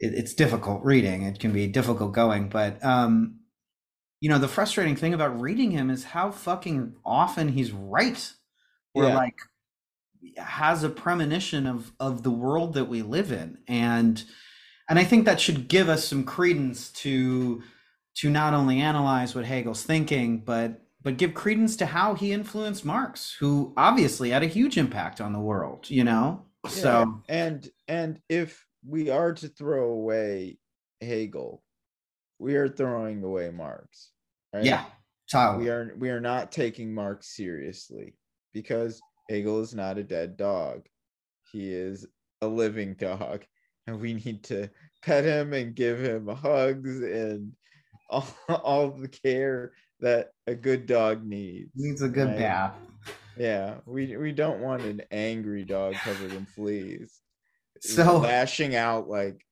it, 0.00 0.14
it's 0.14 0.34
difficult 0.34 0.84
reading. 0.84 1.22
It 1.22 1.38
can 1.38 1.52
be 1.52 1.66
difficult 1.66 2.12
going, 2.12 2.48
but 2.48 2.82
um, 2.84 3.40
you 4.20 4.28
know, 4.28 4.38
the 4.38 4.48
frustrating 4.48 4.96
thing 4.96 5.14
about 5.14 5.40
reading 5.40 5.70
him 5.70 5.90
is 5.90 6.04
how 6.04 6.30
fucking 6.30 6.94
often 7.04 7.48
he's 7.48 7.72
right, 7.72 8.32
or 8.94 9.04
yeah. 9.04 9.14
like 9.14 9.36
has 10.36 10.82
a 10.82 10.88
premonition 10.88 11.66
of 11.66 11.92
of 12.00 12.22
the 12.22 12.30
world 12.30 12.74
that 12.74 12.86
we 12.86 13.02
live 13.02 13.32
in, 13.32 13.58
and 13.66 14.24
and 14.88 14.98
I 14.98 15.04
think 15.04 15.24
that 15.24 15.40
should 15.40 15.68
give 15.68 15.88
us 15.88 16.04
some 16.04 16.24
credence 16.24 16.90
to 16.92 17.62
to 18.16 18.30
not 18.30 18.54
only 18.54 18.80
analyze 18.80 19.34
what 19.34 19.44
Hegel's 19.44 19.84
thinking, 19.84 20.38
but 20.38 20.82
but 21.02 21.16
give 21.16 21.34
credence 21.34 21.76
to 21.76 21.86
how 21.86 22.14
he 22.14 22.32
influenced 22.32 22.84
Marx, 22.84 23.36
who 23.38 23.72
obviously 23.76 24.30
had 24.30 24.42
a 24.42 24.46
huge 24.46 24.76
impact 24.76 25.20
on 25.20 25.32
the 25.32 25.40
world. 25.40 25.88
You 25.88 26.04
know, 26.04 26.44
yeah. 26.64 26.70
so 26.70 27.22
and 27.28 27.68
and 27.86 28.20
if 28.28 28.64
we 28.86 29.10
are 29.10 29.32
to 29.34 29.48
throw 29.48 29.90
away 29.90 30.58
Hegel, 31.00 31.62
we 32.38 32.56
are 32.56 32.68
throwing 32.68 33.22
away 33.22 33.50
Marx. 33.50 34.10
Right? 34.52 34.64
Yeah, 34.64 34.84
totally. 35.30 35.64
We 35.64 35.70
are 35.70 35.94
we 35.98 36.10
are 36.10 36.20
not 36.20 36.50
taking 36.50 36.92
Marx 36.92 37.34
seriously 37.36 38.14
because 38.52 39.00
Hegel 39.28 39.60
is 39.60 39.74
not 39.74 39.98
a 39.98 40.04
dead 40.04 40.36
dog. 40.36 40.86
He 41.52 41.72
is 41.72 42.06
a 42.40 42.46
living 42.46 42.94
dog, 42.94 43.44
and 43.86 44.00
we 44.00 44.14
need 44.14 44.42
to 44.44 44.68
pet 45.02 45.24
him 45.24 45.52
and 45.52 45.74
give 45.74 46.00
him 46.00 46.26
hugs 46.28 47.00
and 47.02 47.52
all, 48.10 48.26
all 48.48 48.90
the 48.90 49.08
care 49.08 49.72
that 50.00 50.32
a 50.46 50.54
good 50.54 50.86
dog 50.86 51.24
needs. 51.24 51.70
Needs 51.74 52.02
a 52.02 52.08
good 52.08 52.28
right? 52.28 52.38
bath. 52.38 52.74
Yeah, 53.36 53.76
we 53.86 54.16
we 54.16 54.32
don't 54.32 54.60
want 54.60 54.82
an 54.82 55.02
angry 55.10 55.64
dog 55.64 55.94
covered 55.94 56.32
in 56.32 56.44
fleas 56.46 57.20
so 57.80 58.18
lashing 58.18 58.74
out 58.74 59.08
like 59.08 59.44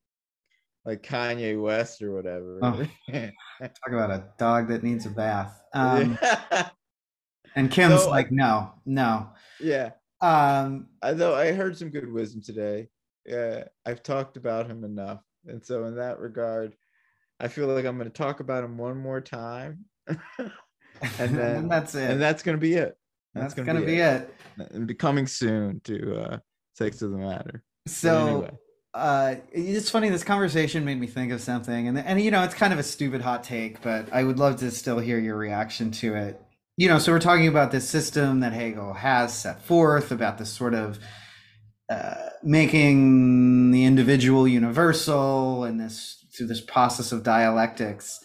like 0.84 1.02
Kanye 1.02 1.60
West 1.60 2.00
or 2.02 2.12
whatever. 2.12 2.60
Oh, 2.62 2.86
talk 3.60 3.88
about 3.88 4.10
a 4.10 4.24
dog 4.38 4.68
that 4.68 4.84
needs 4.84 5.04
a 5.04 5.10
bath. 5.10 5.60
Um, 5.72 6.16
and 7.56 7.72
Kim's 7.72 8.02
so, 8.02 8.10
like, 8.10 8.30
no, 8.30 8.72
no. 8.84 9.30
Yeah. 9.58 9.90
Um, 10.20 10.86
though 11.02 11.34
I 11.34 11.50
heard 11.50 11.76
some 11.76 11.90
good 11.90 12.10
wisdom 12.10 12.40
today. 12.40 12.88
Yeah, 13.24 13.64
I've 13.84 14.04
talked 14.04 14.36
about 14.36 14.70
him 14.70 14.84
enough, 14.84 15.24
and 15.44 15.64
so 15.64 15.86
in 15.86 15.96
that 15.96 16.20
regard, 16.20 16.76
I 17.40 17.48
feel 17.48 17.66
like 17.66 17.84
I'm 17.84 17.98
going 17.98 18.08
to 18.08 18.16
talk 18.16 18.38
about 18.38 18.62
him 18.62 18.78
one 18.78 18.96
more 18.96 19.20
time. 19.20 19.86
and 20.08 21.36
then 21.36 21.56
and 21.56 21.70
that's 21.70 21.94
it. 21.94 22.10
And 22.10 22.20
that's 22.20 22.42
gonna 22.42 22.58
be 22.58 22.74
it. 22.74 22.96
That's, 23.34 23.54
that's 23.54 23.54
gonna, 23.54 23.66
gonna, 23.66 23.80
be, 23.80 23.96
be 23.96 24.00
it. 24.00 24.34
it. 24.58 24.70
And 24.72 24.86
becoming 24.86 25.26
soon 25.26 25.80
to 25.84 26.20
uh 26.20 26.38
Sex 26.74 27.02
of 27.02 27.10
the 27.10 27.18
Matter. 27.18 27.62
So 27.86 28.28
anyway. 28.28 28.50
uh 28.94 29.34
it's 29.52 29.90
funny, 29.90 30.08
this 30.08 30.24
conversation 30.24 30.84
made 30.84 31.00
me 31.00 31.06
think 31.06 31.32
of 31.32 31.40
something, 31.40 31.88
and 31.88 31.98
and 31.98 32.20
you 32.20 32.30
know, 32.30 32.42
it's 32.42 32.54
kind 32.54 32.72
of 32.72 32.78
a 32.78 32.84
stupid 32.84 33.20
hot 33.20 33.44
take, 33.44 33.82
but 33.82 34.12
I 34.12 34.24
would 34.24 34.38
love 34.38 34.56
to 34.56 34.70
still 34.70 34.98
hear 34.98 35.18
your 35.18 35.36
reaction 35.36 35.90
to 35.92 36.14
it. 36.14 36.40
You 36.78 36.88
know, 36.88 36.98
so 36.98 37.12
we're 37.12 37.20
talking 37.20 37.48
about 37.48 37.72
this 37.72 37.88
system 37.88 38.40
that 38.40 38.52
Hegel 38.52 38.92
has 38.92 39.32
set 39.32 39.62
forth 39.62 40.12
about 40.12 40.36
this 40.36 40.50
sort 40.50 40.74
of 40.74 40.98
uh, 41.88 42.30
making 42.42 43.70
the 43.70 43.84
individual 43.84 44.46
universal 44.46 45.64
and 45.64 45.80
this 45.80 46.24
through 46.36 46.48
this 46.48 46.60
process 46.60 47.12
of 47.12 47.22
dialectics 47.22 48.20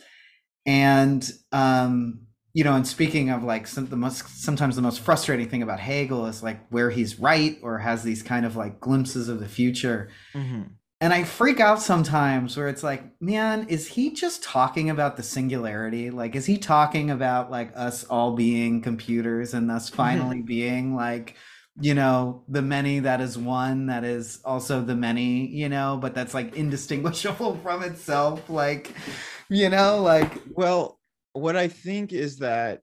and 0.66 1.32
um 1.52 2.22
you 2.54 2.64
know 2.64 2.74
and 2.74 2.88
speaking 2.88 3.30
of 3.30 3.44
like 3.44 3.68
some 3.68 3.88
the 3.88 3.96
most 3.96 4.44
sometimes 4.44 4.76
the 4.76 4.82
most 4.82 5.00
frustrating 5.00 5.50
thing 5.50 5.64
about 5.64 5.80
hegel 5.80 6.26
is 6.26 6.44
like 6.44 6.66
where 6.70 6.90
he's 6.90 7.20
right 7.20 7.58
or 7.62 7.80
has 7.80 8.04
these 8.04 8.22
kind 8.22 8.46
of 8.46 8.56
like 8.56 8.80
glimpses 8.80 9.30
of 9.30 9.40
the 9.40 9.48
future 9.48 10.10
mm-hmm. 10.34 10.64
and 11.00 11.14
i 11.14 11.24
freak 11.24 11.60
out 11.60 11.82
sometimes 11.82 12.58
where 12.58 12.68
it's 12.68 12.84
like 12.84 13.04
man 13.22 13.66
is 13.70 13.88
he 13.88 14.12
just 14.12 14.44
talking 14.44 14.90
about 14.90 15.18
the 15.18 15.24
singularity 15.24 16.10
like 16.10 16.36
is 16.36 16.46
he 16.46 16.58
talking 16.58 17.10
about 17.10 17.50
like 17.50 17.72
us 17.76 18.04
all 18.06 18.36
being 18.36 18.82
computers 18.82 19.54
and 19.54 19.72
us 19.72 19.90
finally 19.90 20.38
mm-hmm. 20.38 20.46
being 20.46 20.96
like 20.96 21.36
you 21.80 21.94
know 21.94 22.44
the 22.50 22.62
many 22.62 23.00
that 23.00 23.22
is 23.22 23.38
one 23.38 23.86
that 23.86 24.04
is 24.04 24.42
also 24.44 24.82
the 24.82 24.96
many 24.96 25.48
you 25.48 25.70
know 25.70 25.98
but 26.02 26.14
that's 26.14 26.34
like 26.34 26.54
indistinguishable 26.56 27.58
from 27.64 27.82
itself 27.82 28.50
like 28.50 28.94
you 29.52 29.68
know 29.68 30.02
like 30.02 30.32
well 30.52 30.98
what 31.34 31.58
i 31.58 31.68
think 31.68 32.14
is 32.14 32.38
that 32.38 32.82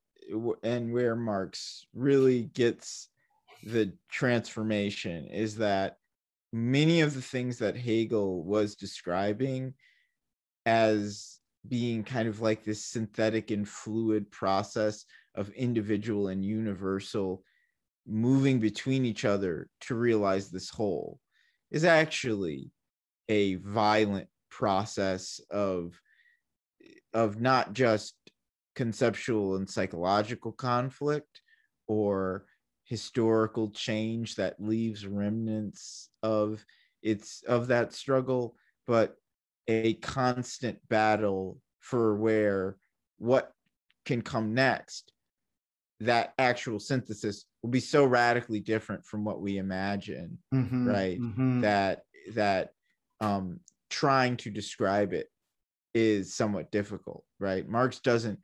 and 0.63 0.93
where 0.93 1.17
marx 1.17 1.87
really 1.95 2.43
gets 2.53 3.09
the 3.65 3.91
transformation 4.11 5.27
is 5.29 5.57
that 5.57 5.97
many 6.53 7.01
of 7.01 7.15
the 7.15 7.23
things 7.23 7.59
that 7.59 7.75
hegel 7.75 8.45
was 8.45 8.75
describing 8.75 9.73
as 10.67 11.39
being 11.69 12.05
kind 12.05 12.29
of 12.29 12.43
like 12.43 12.63
this 12.65 12.85
synthetic 12.85 13.51
and 13.51 13.67
fluid 13.67 14.31
process 14.31 15.07
of 15.37 15.49
individual 15.51 16.29
and 16.29 16.45
universal 16.45 17.43
moving 18.07 18.59
between 18.59 19.07
each 19.07 19.25
other 19.25 19.71
to 19.81 19.95
realize 19.95 20.51
this 20.51 20.69
whole 20.69 21.19
is 21.71 21.85
actually 21.85 22.71
a 23.31 23.55
violent 23.55 24.29
process 24.51 25.41
of 25.51 25.99
of 27.14 27.40
not 27.40 27.73
just 27.73 28.14
conceptual 28.75 29.57
and 29.57 29.68
psychological 29.68 30.53
conflict 30.53 31.40
or 31.87 32.44
historical 32.85 33.71
change 33.71 34.37
that 34.37 34.55
leaves 34.59 35.07
remnants 35.07 36.11
of 36.23 36.64
its 37.03 37.42
of 37.47 37.68
that 37.68 37.92
struggle 37.92 38.55
but 38.87 39.16
a 39.66 39.94
constant 39.94 40.79
battle 40.88 41.59
for 41.81 42.16
where 42.16 42.77
what 43.18 43.53
can 44.05 44.23
come 44.23 44.55
next 44.55 45.12
that 46.01 46.33
actual 46.38 46.79
synthesis 46.79 47.44
will 47.62 47.71
be 47.71 47.81
so 47.81 48.05
radically 48.05 48.61
different 48.61 49.05
from 49.05 49.25
what 49.25 49.40
we 49.40 49.59
imagine 49.59 50.38
mm-hmm, 50.55 50.88
right 50.88 51.21
mm-hmm. 51.21 51.61
that 51.61 52.03
that 52.33 52.71
um 53.21 53.61
trying 53.90 54.37
to 54.37 54.51
describe 54.51 55.12
it 55.12 55.29
is 55.99 56.35
somewhat 56.35 56.71
difficult 56.71 57.25
right? 57.41 57.69
Marx 57.69 58.01
doesn't 58.01 58.39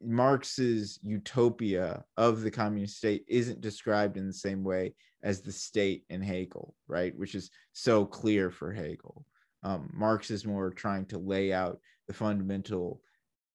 marx's 0.00 0.98
utopia 1.02 2.04
of 2.16 2.40
the 2.40 2.50
communist 2.50 2.96
state 2.96 3.24
isn't 3.28 3.60
described 3.60 4.16
in 4.16 4.26
the 4.26 4.32
same 4.32 4.62
way 4.62 4.94
as 5.22 5.40
the 5.40 5.52
state 5.52 6.04
in 6.10 6.22
hegel 6.22 6.74
right? 6.88 7.16
Which 7.18 7.34
is 7.34 7.50
so 7.72 8.04
clear 8.04 8.50
for 8.50 8.72
hegel. 8.72 9.24
Um, 9.62 9.90
marx 9.94 10.30
is 10.30 10.46
more 10.46 10.70
trying 10.70 11.06
to 11.06 11.18
lay 11.18 11.52
out 11.52 11.80
the 12.06 12.14
fundamental 12.14 13.00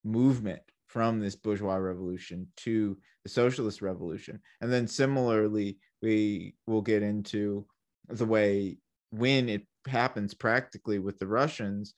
movement 0.04 0.62
from 0.88 1.20
this 1.20 1.36
bourgeois 1.36 1.76
revolution 1.76 2.48
to 2.58 2.98
the 3.24 3.30
socialist 3.30 3.82
revolution. 3.82 4.39
And 4.60 4.74
then 4.74 4.88
similarly, 4.88 5.78
we 6.02 6.56
will 6.65 6.82
get 6.82 7.04
into 7.04 7.65
the 8.08 8.26
way 8.26 8.80
when 9.12 9.50
it 9.50 9.68
happens 9.88 10.34
practically 10.34 10.98
with 10.98 11.20
the 11.20 11.28
Russians, 11.28 11.94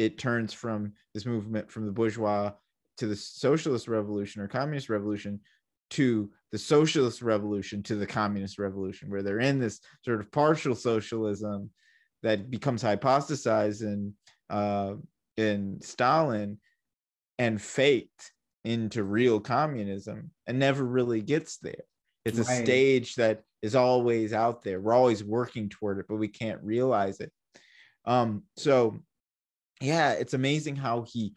it 0.00 0.16
turns 0.16 0.54
from 0.54 0.94
this 1.12 1.26
movement 1.26 1.70
from 1.70 1.84
the 1.84 1.92
bourgeois 1.92 2.50
to 2.96 3.06
the 3.06 3.14
socialist 3.14 3.86
revolution 3.86 4.40
or 4.40 4.48
communist 4.48 4.88
revolution 4.88 5.38
to 5.90 6.30
the 6.52 6.58
socialist 6.58 7.20
revolution 7.20 7.82
to 7.82 7.96
the 7.96 8.06
communist 8.06 8.58
revolution, 8.58 9.10
where 9.10 9.22
they're 9.22 9.40
in 9.40 9.58
this 9.58 9.78
sort 10.02 10.20
of 10.20 10.32
partial 10.32 10.74
socialism 10.74 11.68
that 12.22 12.50
becomes 12.50 12.82
hypostasized 12.82 13.82
in 13.82 14.14
uh, 14.48 14.94
in 15.36 15.78
Stalin 15.82 16.58
and 17.38 17.60
faked 17.60 18.32
into 18.64 19.04
real 19.04 19.38
communism 19.38 20.30
and 20.46 20.58
never 20.58 20.82
really 20.82 21.20
gets 21.20 21.58
there. 21.58 21.84
It's 22.24 22.38
a 22.38 22.44
stage 22.44 23.16
that 23.16 23.42
is 23.60 23.74
always 23.74 24.32
out 24.32 24.62
there. 24.62 24.80
We're 24.80 24.94
always 24.94 25.22
working 25.22 25.68
toward 25.68 25.98
it, 25.98 26.06
but 26.08 26.16
we 26.16 26.28
can't 26.28 26.62
realize 26.62 27.20
it. 27.20 27.32
Um, 28.06 28.44
so 28.56 29.00
yeah, 29.80 30.12
it's 30.12 30.34
amazing 30.34 30.76
how 30.76 31.02
he 31.02 31.34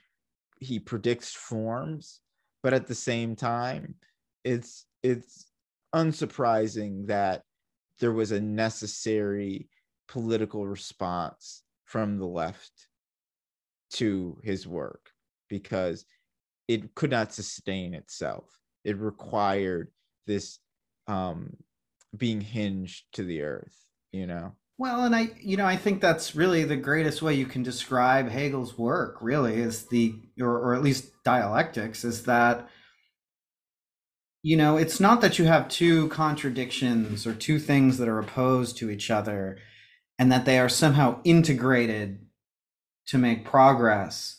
he 0.60 0.80
predicts 0.80 1.34
forms, 1.34 2.22
but 2.62 2.74
at 2.74 2.88
the 2.88 2.96
same 2.96 3.36
time, 3.36 3.96
it's 4.44 4.86
it's 5.02 5.48
unsurprising 5.94 7.08
that 7.08 7.44
there 8.00 8.12
was 8.12 8.32
a 8.32 8.42
necessary 8.42 9.70
political 10.08 10.68
response 10.68 11.64
from 11.86 12.18
the 12.18 12.26
left 12.26 12.88
to 13.92 14.38
his 14.44 14.68
work 14.68 15.12
because 15.50 16.06
it 16.68 16.96
could 16.96 17.12
not 17.12 17.34
sustain 17.34 17.94
itself. 17.94 18.50
It 18.84 18.98
required 18.98 19.92
this 20.26 20.60
um, 21.08 21.56
being 22.18 22.42
hinged 22.42 23.04
to 23.14 23.24
the 23.24 23.44
earth, 23.44 23.78
you 24.12 24.26
know? 24.28 24.54
Well, 24.78 25.06
and 25.06 25.16
I, 25.16 25.30
you 25.40 25.56
know, 25.56 25.66
I 25.66 25.76
think 25.78 26.02
that's 26.02 26.36
really 26.36 26.64
the 26.64 26.76
greatest 26.76 27.22
way 27.22 27.36
you 27.36 27.46
can 27.46 27.64
describe 27.64 28.30
Hegel's 28.30 28.78
work, 28.78 29.18
really, 29.22 29.56
is 29.56 29.88
the, 29.88 30.16
or, 30.42 30.50
or 30.58 30.76
at 30.76 30.82
least 30.84 31.12
dialectics, 31.24 32.04
is 32.04 32.24
that, 32.24 32.68
you 34.42 34.58
know, 34.58 34.78
it's 34.78 35.00
not 35.00 35.22
that 35.22 35.40
you 35.40 35.46
have 35.46 35.70
two 35.70 36.10
contradictions 36.10 37.26
or 37.28 37.34
two 37.34 37.60
things 37.60 37.98
that 37.98 38.10
are 38.10 38.20
opposed 38.20 38.78
to 38.78 38.90
each 38.90 39.12
other 39.12 39.58
and 40.20 40.32
that 40.32 40.46
they 40.46 40.60
are 40.60 40.70
somehow 40.70 41.20
integrated 41.24 42.26
to 43.08 43.18
make 43.18 43.46
progress. 43.46 44.38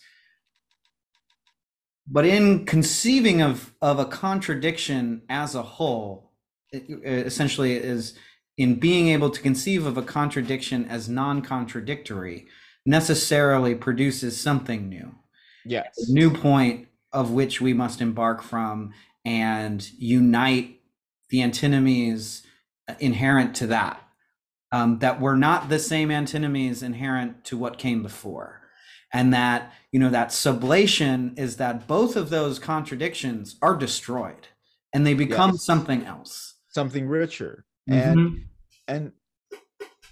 But 2.06 2.26
in 2.26 2.66
conceiving 2.66 3.40
of 3.40 3.74
of 3.80 3.98
a 3.98 4.04
contradiction 4.04 5.22
as 5.28 5.54
a 5.54 5.62
whole 5.62 6.32
it, 6.70 6.84
essentially 7.26 7.74
is 7.74 8.18
in 8.56 8.76
being 8.76 9.08
able 9.08 9.30
to 9.30 9.40
conceive 9.40 9.86
of 9.86 9.96
a 9.96 10.02
contradiction 10.02 10.86
as 10.88 11.08
non-contradictory 11.08 12.46
necessarily 12.86 13.74
produces 13.74 14.40
something 14.40 14.88
new. 14.88 15.14
Yes. 15.64 15.86
A 16.08 16.12
new 16.12 16.30
point 16.30 16.88
of 17.12 17.30
which 17.30 17.60
we 17.60 17.72
must 17.72 18.00
embark 18.00 18.42
from 18.42 18.92
and 19.24 19.88
unite 19.98 20.80
the 21.30 21.42
antinomies 21.42 22.42
inherent 23.00 23.56
to 23.56 23.66
that 23.68 24.00
um, 24.70 24.98
that 24.98 25.20
were 25.20 25.36
not 25.36 25.68
the 25.68 25.78
same 25.78 26.10
antinomies 26.10 26.82
inherent 26.82 27.44
to 27.44 27.56
what 27.56 27.78
came 27.78 28.02
before. 28.02 28.60
And 29.12 29.32
that 29.32 29.72
you 29.92 30.00
know 30.00 30.10
that 30.10 30.30
sublation 30.30 31.38
is 31.38 31.56
that 31.56 31.86
both 31.86 32.16
of 32.16 32.30
those 32.30 32.58
contradictions 32.58 33.56
are 33.62 33.76
destroyed 33.76 34.48
and 34.92 35.06
they 35.06 35.14
become 35.14 35.52
yes. 35.52 35.62
something 35.62 36.04
else. 36.04 36.54
Something 36.68 37.06
richer 37.06 37.64
mm-hmm. 37.88 38.18
and 38.18 38.42
and 38.88 39.12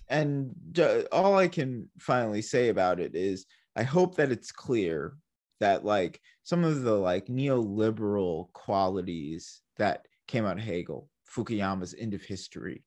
and 0.09 1.07
all 1.11 1.37
i 1.37 1.49
can 1.49 1.89
finally 1.99 2.43
say 2.43 2.69
about 2.69 3.01
it 3.01 3.15
is 3.15 3.47
i 3.77 3.83
hope 3.83 4.17
that 4.17 4.31
it's 4.31 4.53
clear 4.53 5.15
that 5.61 5.85
like 5.85 6.21
some 6.43 6.65
of 6.65 6.83
the 6.83 6.95
like 6.95 7.27
neoliberal 7.27 8.53
qualities 8.53 9.63
that 9.79 10.07
came 10.27 10.45
out 10.45 10.59
of 10.59 10.65
hegel 10.65 11.09
fukuyama's 11.35 11.95
end 11.99 12.15
of 12.15 12.23
history 12.23 12.85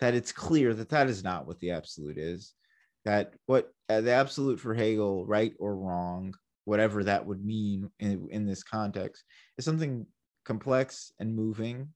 that 0.00 0.14
it's 0.14 0.32
clear 0.32 0.74
that 0.74 0.88
that 0.88 1.08
is 1.08 1.22
not 1.22 1.46
what 1.46 1.58
the 1.60 1.70
absolute 1.70 2.18
is 2.18 2.54
that 3.04 3.34
what 3.46 3.72
uh, 3.88 4.00
the 4.00 4.12
absolute 4.12 4.60
for 4.60 4.74
Hegel, 4.74 5.26
right 5.26 5.54
or 5.58 5.76
wrong, 5.76 6.34
whatever 6.64 7.04
that 7.04 7.24
would 7.24 7.44
mean 7.44 7.90
in, 7.98 8.28
in 8.30 8.46
this 8.46 8.62
context, 8.62 9.24
is 9.58 9.64
something 9.64 10.06
complex 10.44 11.12
and 11.18 11.34
moving, 11.34 11.88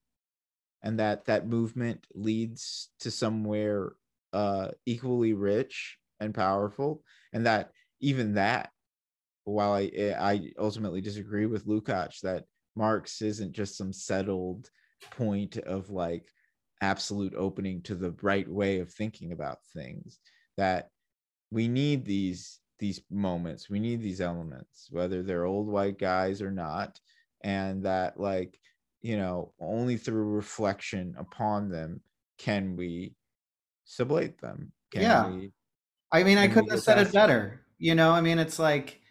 and 0.85 0.99
that 0.99 1.25
that 1.25 1.47
movement 1.47 2.05
leads 2.13 2.89
to 2.99 3.11
somewhere 3.11 3.93
uh, 4.31 4.69
equally 4.85 5.33
rich 5.33 5.97
and 6.19 6.33
powerful, 6.33 7.03
and 7.33 7.45
that 7.47 7.71
even 7.99 8.35
that, 8.35 8.69
while 9.43 9.73
I 9.73 9.89
I 10.17 10.51
ultimately 10.57 11.01
disagree 11.01 11.47
with 11.47 11.67
Lukács 11.67 12.21
that 12.21 12.45
Marx 12.75 13.21
isn't 13.21 13.51
just 13.51 13.75
some 13.75 13.91
settled 13.91 14.69
point 15.11 15.57
of 15.57 15.89
like 15.89 16.29
absolute 16.81 17.33
opening 17.35 17.81
to 17.81 17.95
the 17.95 18.15
right 18.21 18.47
way 18.47 18.79
of 18.79 18.93
thinking 18.93 19.31
about 19.31 19.57
things 19.73 20.19
that 20.57 20.89
we 21.51 21.67
need 21.67 22.05
these 22.05 22.59
these 22.79 23.01
moments 23.09 23.69
we 23.69 23.79
need 23.79 24.01
these 24.01 24.19
elements 24.19 24.87
whether 24.91 25.23
they're 25.23 25.45
old 25.45 25.67
white 25.67 25.97
guys 25.97 26.41
or 26.41 26.51
not 26.51 26.99
and 27.43 27.83
that 27.85 28.19
like 28.19 28.59
you 29.05 29.17
know 29.17 29.51
only 29.59 29.97
through 29.97 30.23
reflection 30.23 31.15
upon 31.19 31.69
them 31.69 32.01
can 32.39 32.75
we 32.75 33.13
sublate 33.87 34.39
them? 34.39 34.71
Can 34.91 35.01
yeah. 35.03 35.29
we, 35.29 35.51
i 36.11 36.23
mean 36.23 36.39
i 36.39 36.47
couldn't 36.47 36.71
have 36.71 36.81
said 36.81 36.97
it 36.97 37.13
better 37.13 37.61
you 37.77 37.93
know? 37.93 38.11
I 38.11 38.21
mean 38.21 38.39
it's 38.39 38.57
like 38.57 39.01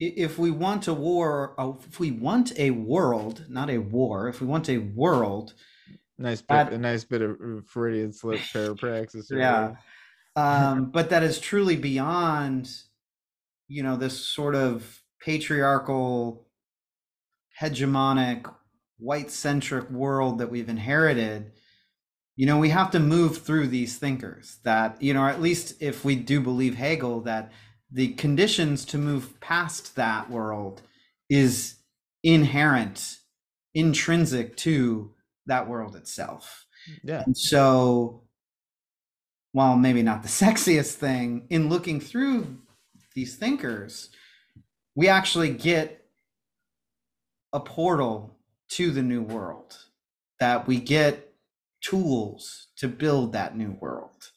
if 0.00 0.38
we 0.38 0.50
want 0.50 0.88
a 0.88 0.94
war 0.94 1.54
if 1.86 2.00
we 2.00 2.10
want 2.10 2.58
a 2.58 2.70
world 2.72 3.44
not 3.48 3.70
a 3.70 3.78
war 3.78 4.28
if 4.28 4.40
we 4.40 4.48
want 4.48 4.68
a 4.68 4.78
world 4.78 5.54
nice 6.18 6.40
bit, 6.40 6.48
that, 6.48 6.72
a 6.72 6.78
nice 6.78 7.04
bit 7.04 7.22
of 7.22 7.38
freudian 7.66 8.12
slip 8.12 8.40
parapraxis 8.40 9.30
yeah. 9.30 9.74
um, 10.34 10.90
but 10.92 11.10
that 11.10 11.22
is 11.22 11.38
truly 11.38 11.76
beyond 11.76 12.68
you 13.68 13.82
know 13.84 13.96
this 13.96 14.18
sort 14.18 14.56
of 14.56 15.02
patriarchal 15.20 16.48
hegemonic 17.60 18.52
white 18.98 19.30
centric 19.30 19.90
world 19.90 20.38
that 20.38 20.50
we've 20.50 20.68
inherited 20.68 21.52
you 22.34 22.46
know 22.46 22.58
we 22.58 22.70
have 22.70 22.90
to 22.90 22.98
move 22.98 23.38
through 23.38 23.66
these 23.66 23.98
thinkers 23.98 24.58
that 24.64 25.00
you 25.02 25.12
know 25.12 25.26
at 25.26 25.40
least 25.40 25.74
if 25.80 26.04
we 26.04 26.16
do 26.16 26.40
believe 26.40 26.74
hegel 26.74 27.20
that 27.20 27.52
the 27.90 28.08
conditions 28.14 28.84
to 28.84 28.98
move 28.98 29.40
past 29.40 29.96
that 29.96 30.30
world 30.30 30.82
is 31.28 31.76
inherent 32.22 33.18
intrinsic 33.74 34.56
to 34.56 35.12
that 35.46 35.68
world 35.68 35.94
itself. 35.94 36.66
Yeah. 37.04 37.22
And 37.24 37.36
so 37.36 38.22
while 39.52 39.76
maybe 39.76 40.02
not 40.02 40.22
the 40.22 40.28
sexiest 40.44 40.94
thing 40.94 41.46
in 41.50 41.68
looking 41.68 42.00
through 42.00 42.58
these 43.14 43.36
thinkers, 43.36 44.10
we 44.94 45.08
actually 45.08 45.50
get 45.50 46.04
a 47.52 47.60
portal 47.60 48.35
to 48.70 48.90
the 48.90 49.02
new 49.02 49.22
world, 49.22 49.76
that 50.40 50.66
we 50.66 50.78
get 50.78 51.32
tools 51.80 52.68
to 52.76 52.88
build 52.88 53.32
that 53.32 53.56
new 53.56 53.76
world. 53.80 54.30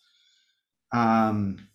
Um, 0.91 1.67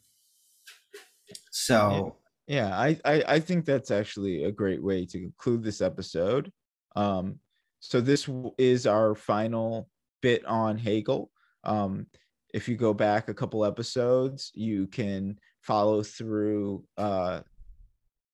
so 1.50 2.16
yeah, 2.46 2.68
yeah 2.68 2.78
I, 2.78 2.98
I, 3.04 3.24
I 3.28 3.40
think 3.40 3.64
that's 3.64 3.90
actually 3.90 4.44
a 4.44 4.52
great 4.52 4.82
way 4.82 5.06
to 5.06 5.18
conclude 5.18 5.62
this 5.62 5.80
episode. 5.80 6.50
Um, 6.96 7.38
so 7.80 8.00
this 8.00 8.28
is 8.58 8.86
our 8.86 9.14
final 9.14 9.88
bit 10.22 10.44
on 10.46 10.78
Hegel. 10.78 11.30
Um, 11.64 12.06
if 12.54 12.68
you 12.68 12.76
go 12.76 12.94
back 12.94 13.28
a 13.28 13.34
couple 13.34 13.64
episodes, 13.64 14.50
you 14.54 14.86
can 14.86 15.38
follow 15.60 16.02
through 16.02 16.84
uh, 16.96 17.40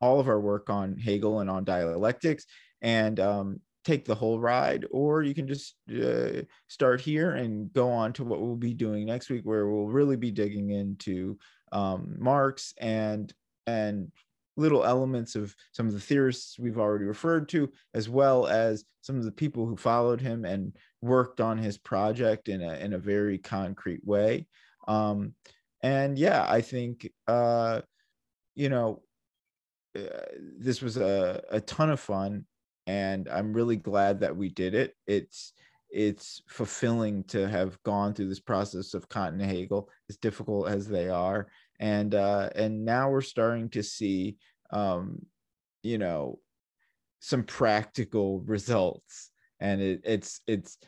all 0.01 0.21
of 0.21 0.29
our 0.29 0.41
work 0.41 0.71
on 0.71 0.97
Hegel 0.97 1.41
and 1.41 1.51
on 1.51 1.65
dialectics 1.65 2.47
and 2.83 3.19
um, 3.21 3.61
take 3.85 4.05
the 4.05 4.15
whole 4.15 4.39
ride, 4.39 4.85
or 4.91 5.23
you 5.23 5.35
can 5.35 5.49
just 5.49 5.77
uh, 5.91 6.43
start 6.69 7.01
here 7.01 7.33
and 7.33 7.73
go 7.73 7.91
on 7.91 8.13
to 8.15 8.25
what 8.25 8.41
we'll 8.41 8.57
be 8.57 8.75
doing 8.75 9.07
next 9.07 9.31
week, 9.31 9.43
where 9.45 9.69
we'll 9.69 9.87
really 9.89 10.17
be 10.17 10.31
digging 10.31 10.71
into 10.71 11.39
um, 11.73 12.17
Marx 12.19 12.75
and 12.79 13.33
and 13.67 14.11
little 14.57 14.85
elements 14.85 15.37
of 15.37 15.55
some 15.73 15.87
of 15.87 15.93
the 15.93 16.01
theorists 16.01 16.59
we've 16.59 16.79
already 16.79 17.05
referred 17.05 17.49
to, 17.49 17.71
as 17.95 18.09
well 18.09 18.47
as 18.47 18.85
some 19.01 19.17
of 19.17 19.25
the 19.25 19.33
people 19.33 19.65
who 19.65 19.77
followed 19.77 20.21
him 20.21 20.45
and 20.45 20.77
worked 21.01 21.41
on 21.41 21.57
his 21.57 21.79
project 21.79 22.49
in 22.49 22.63
a 22.63 22.75
in 22.75 22.93
a 22.93 22.99
very 22.99 23.39
concrete 23.39 24.05
way. 24.05 24.47
Um, 24.89 25.35
and 25.83 26.19
yeah 26.19 26.45
i 26.49 26.61
think 26.61 27.11
uh 27.27 27.81
you 28.55 28.69
know 28.69 29.03
uh, 29.99 30.03
this 30.59 30.81
was 30.81 30.97
a, 30.97 31.43
a 31.51 31.61
ton 31.61 31.91
of 31.91 31.99
fun 31.99 32.45
and 32.91 33.29
i'm 33.29 33.53
really 33.53 33.77
glad 33.77 34.21
that 34.21 34.37
we 34.37 34.49
did 34.49 34.75
it. 34.75 34.97
It's 35.07 35.53
it's 35.91 36.43
fulfilling 36.49 37.25
to 37.25 37.49
have 37.49 37.83
gone 37.83 38.15
through 38.15 38.29
this 38.29 38.41
process 38.41 38.95
of 38.95 39.07
and 39.15 39.43
hegel 39.43 39.89
as 40.09 40.17
difficult 40.17 40.69
as 40.69 40.87
they 40.87 41.09
are. 41.09 41.49
And 41.81 42.15
uh 42.15 42.51
and 42.55 42.85
now 42.85 43.11
we're 43.11 43.23
starting 43.23 43.69
to 43.71 43.83
see 43.83 44.37
um 44.73 45.27
you 45.83 45.99
know 45.99 46.39
some 47.21 47.43
practical 47.43 48.41
results. 48.41 49.31
And 49.61 49.81
it, 49.81 50.01
it's 50.05 50.41
it's 50.47 50.79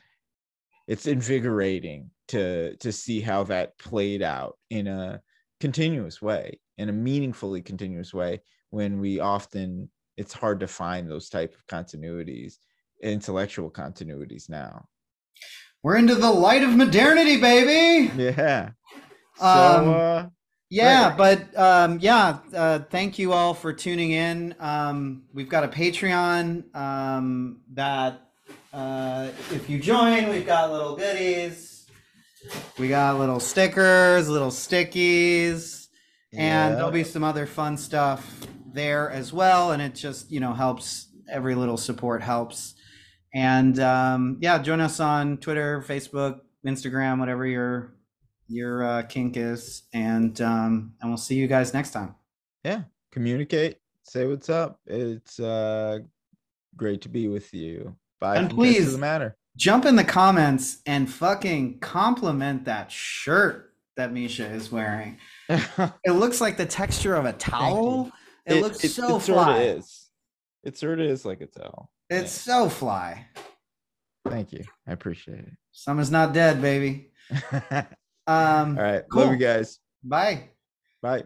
it's 0.86 1.06
invigorating 1.06 2.10
to 2.28 2.76
to 2.76 2.92
see 2.92 3.20
how 3.20 3.44
that 3.44 3.78
played 3.78 4.22
out 4.22 4.56
in 4.70 4.86
a 4.86 5.20
continuous 5.60 6.22
way 6.22 6.58
in 6.78 6.88
a 6.88 6.92
meaningfully 6.92 7.62
continuous 7.62 8.14
way 8.14 8.40
when 8.70 8.98
we 8.98 9.20
often 9.20 9.90
it's 10.22 10.32
hard 10.32 10.60
to 10.60 10.66
find 10.68 11.10
those 11.10 11.28
type 11.28 11.54
of 11.54 11.66
continuities 11.66 12.54
intellectual 13.02 13.70
continuities 13.70 14.48
now 14.48 14.86
we're 15.82 15.96
into 15.96 16.14
the 16.14 16.30
light 16.30 16.62
of 16.62 16.70
modernity 16.70 17.40
baby 17.40 18.10
yeah 18.16 18.70
so 19.36 19.46
um, 19.46 19.88
uh, 19.88 20.26
yeah 20.70 21.08
right. 21.08 21.18
but 21.18 21.58
um, 21.58 21.98
yeah 22.00 22.38
uh, 22.54 22.78
thank 22.90 23.18
you 23.18 23.32
all 23.32 23.52
for 23.52 23.72
tuning 23.72 24.12
in 24.12 24.54
um, 24.60 25.24
we've 25.34 25.48
got 25.48 25.64
a 25.64 25.68
patreon 25.68 26.64
um, 26.74 27.60
that 27.72 28.22
uh, 28.72 29.28
if 29.50 29.68
you 29.68 29.78
join, 29.78 30.30
we've 30.30 30.46
got 30.46 30.72
little 30.72 30.96
goodies. 30.96 31.86
We 32.78 32.88
got 32.88 33.18
little 33.18 33.38
stickers, 33.38 34.28
little 34.28 34.50
stickies, 34.50 35.88
yeah. 36.32 36.68
and 36.68 36.76
there'll 36.76 36.90
be 36.90 37.04
some 37.04 37.22
other 37.22 37.46
fun 37.46 37.76
stuff 37.76 38.46
there 38.74 39.10
as 39.10 39.32
well. 39.32 39.72
And 39.72 39.82
it 39.82 39.94
just, 39.94 40.30
you 40.30 40.40
know, 40.40 40.52
helps. 40.52 41.08
Every 41.30 41.54
little 41.54 41.76
support 41.76 42.20
helps. 42.20 42.74
And 43.32 43.78
um, 43.78 44.38
yeah, 44.40 44.58
join 44.58 44.80
us 44.80 45.00
on 45.00 45.38
Twitter, 45.38 45.82
Facebook, 45.86 46.40
Instagram, 46.66 47.18
whatever 47.18 47.46
your 47.46 47.94
your 48.48 48.84
uh, 48.84 49.02
kink 49.02 49.36
is, 49.36 49.82
and 49.92 50.38
um, 50.40 50.94
and 51.00 51.10
we'll 51.10 51.18
see 51.18 51.34
you 51.34 51.46
guys 51.46 51.72
next 51.72 51.90
time. 51.90 52.14
Yeah, 52.64 52.82
communicate, 53.10 53.78
say 54.02 54.26
what's 54.26 54.50
up. 54.50 54.80
It's 54.86 55.40
uh, 55.40 56.00
great 56.76 57.00
to 57.02 57.08
be 57.08 57.28
with 57.28 57.52
you. 57.54 57.96
Bye. 58.20 58.36
And 58.36 58.50
please, 58.50 58.92
the 58.92 58.98
matter. 58.98 59.36
jump 59.56 59.84
in 59.84 59.96
the 59.96 60.04
comments 60.04 60.78
and 60.86 61.10
fucking 61.10 61.80
compliment 61.80 62.66
that 62.66 62.92
shirt 62.92 63.72
that 63.96 64.12
Misha 64.12 64.46
is 64.46 64.70
wearing. 64.70 65.18
it 65.48 66.12
looks 66.12 66.40
like 66.40 66.56
the 66.56 66.66
texture 66.66 67.14
of 67.14 67.24
a 67.24 67.32
towel. 67.32 68.12
It, 68.46 68.56
it, 68.56 68.62
looks 68.62 68.84
it, 68.84 68.90
so 68.90 69.16
it 69.16 69.22
fly. 69.22 69.44
Sort 69.44 69.48
of 69.48 69.62
is. 69.62 70.10
It 70.64 70.78
sort 70.78 71.00
of 71.00 71.06
is 71.06 71.24
like 71.24 71.40
a 71.40 71.46
towel. 71.46 71.90
It's 72.10 72.46
yeah. 72.46 72.54
so 72.54 72.68
fly. 72.68 73.26
Thank 74.28 74.52
you. 74.52 74.64
I 74.86 74.92
appreciate 74.92 75.40
it. 75.40 75.52
Summer's 75.72 76.10
not 76.10 76.32
dead, 76.32 76.60
baby. 76.60 77.10
um, 77.70 77.86
All 78.26 78.74
right. 78.74 79.02
Cool. 79.10 79.22
Love 79.22 79.32
you 79.32 79.38
guys. 79.38 79.78
Bye. 80.04 80.50
Bye. 81.02 81.24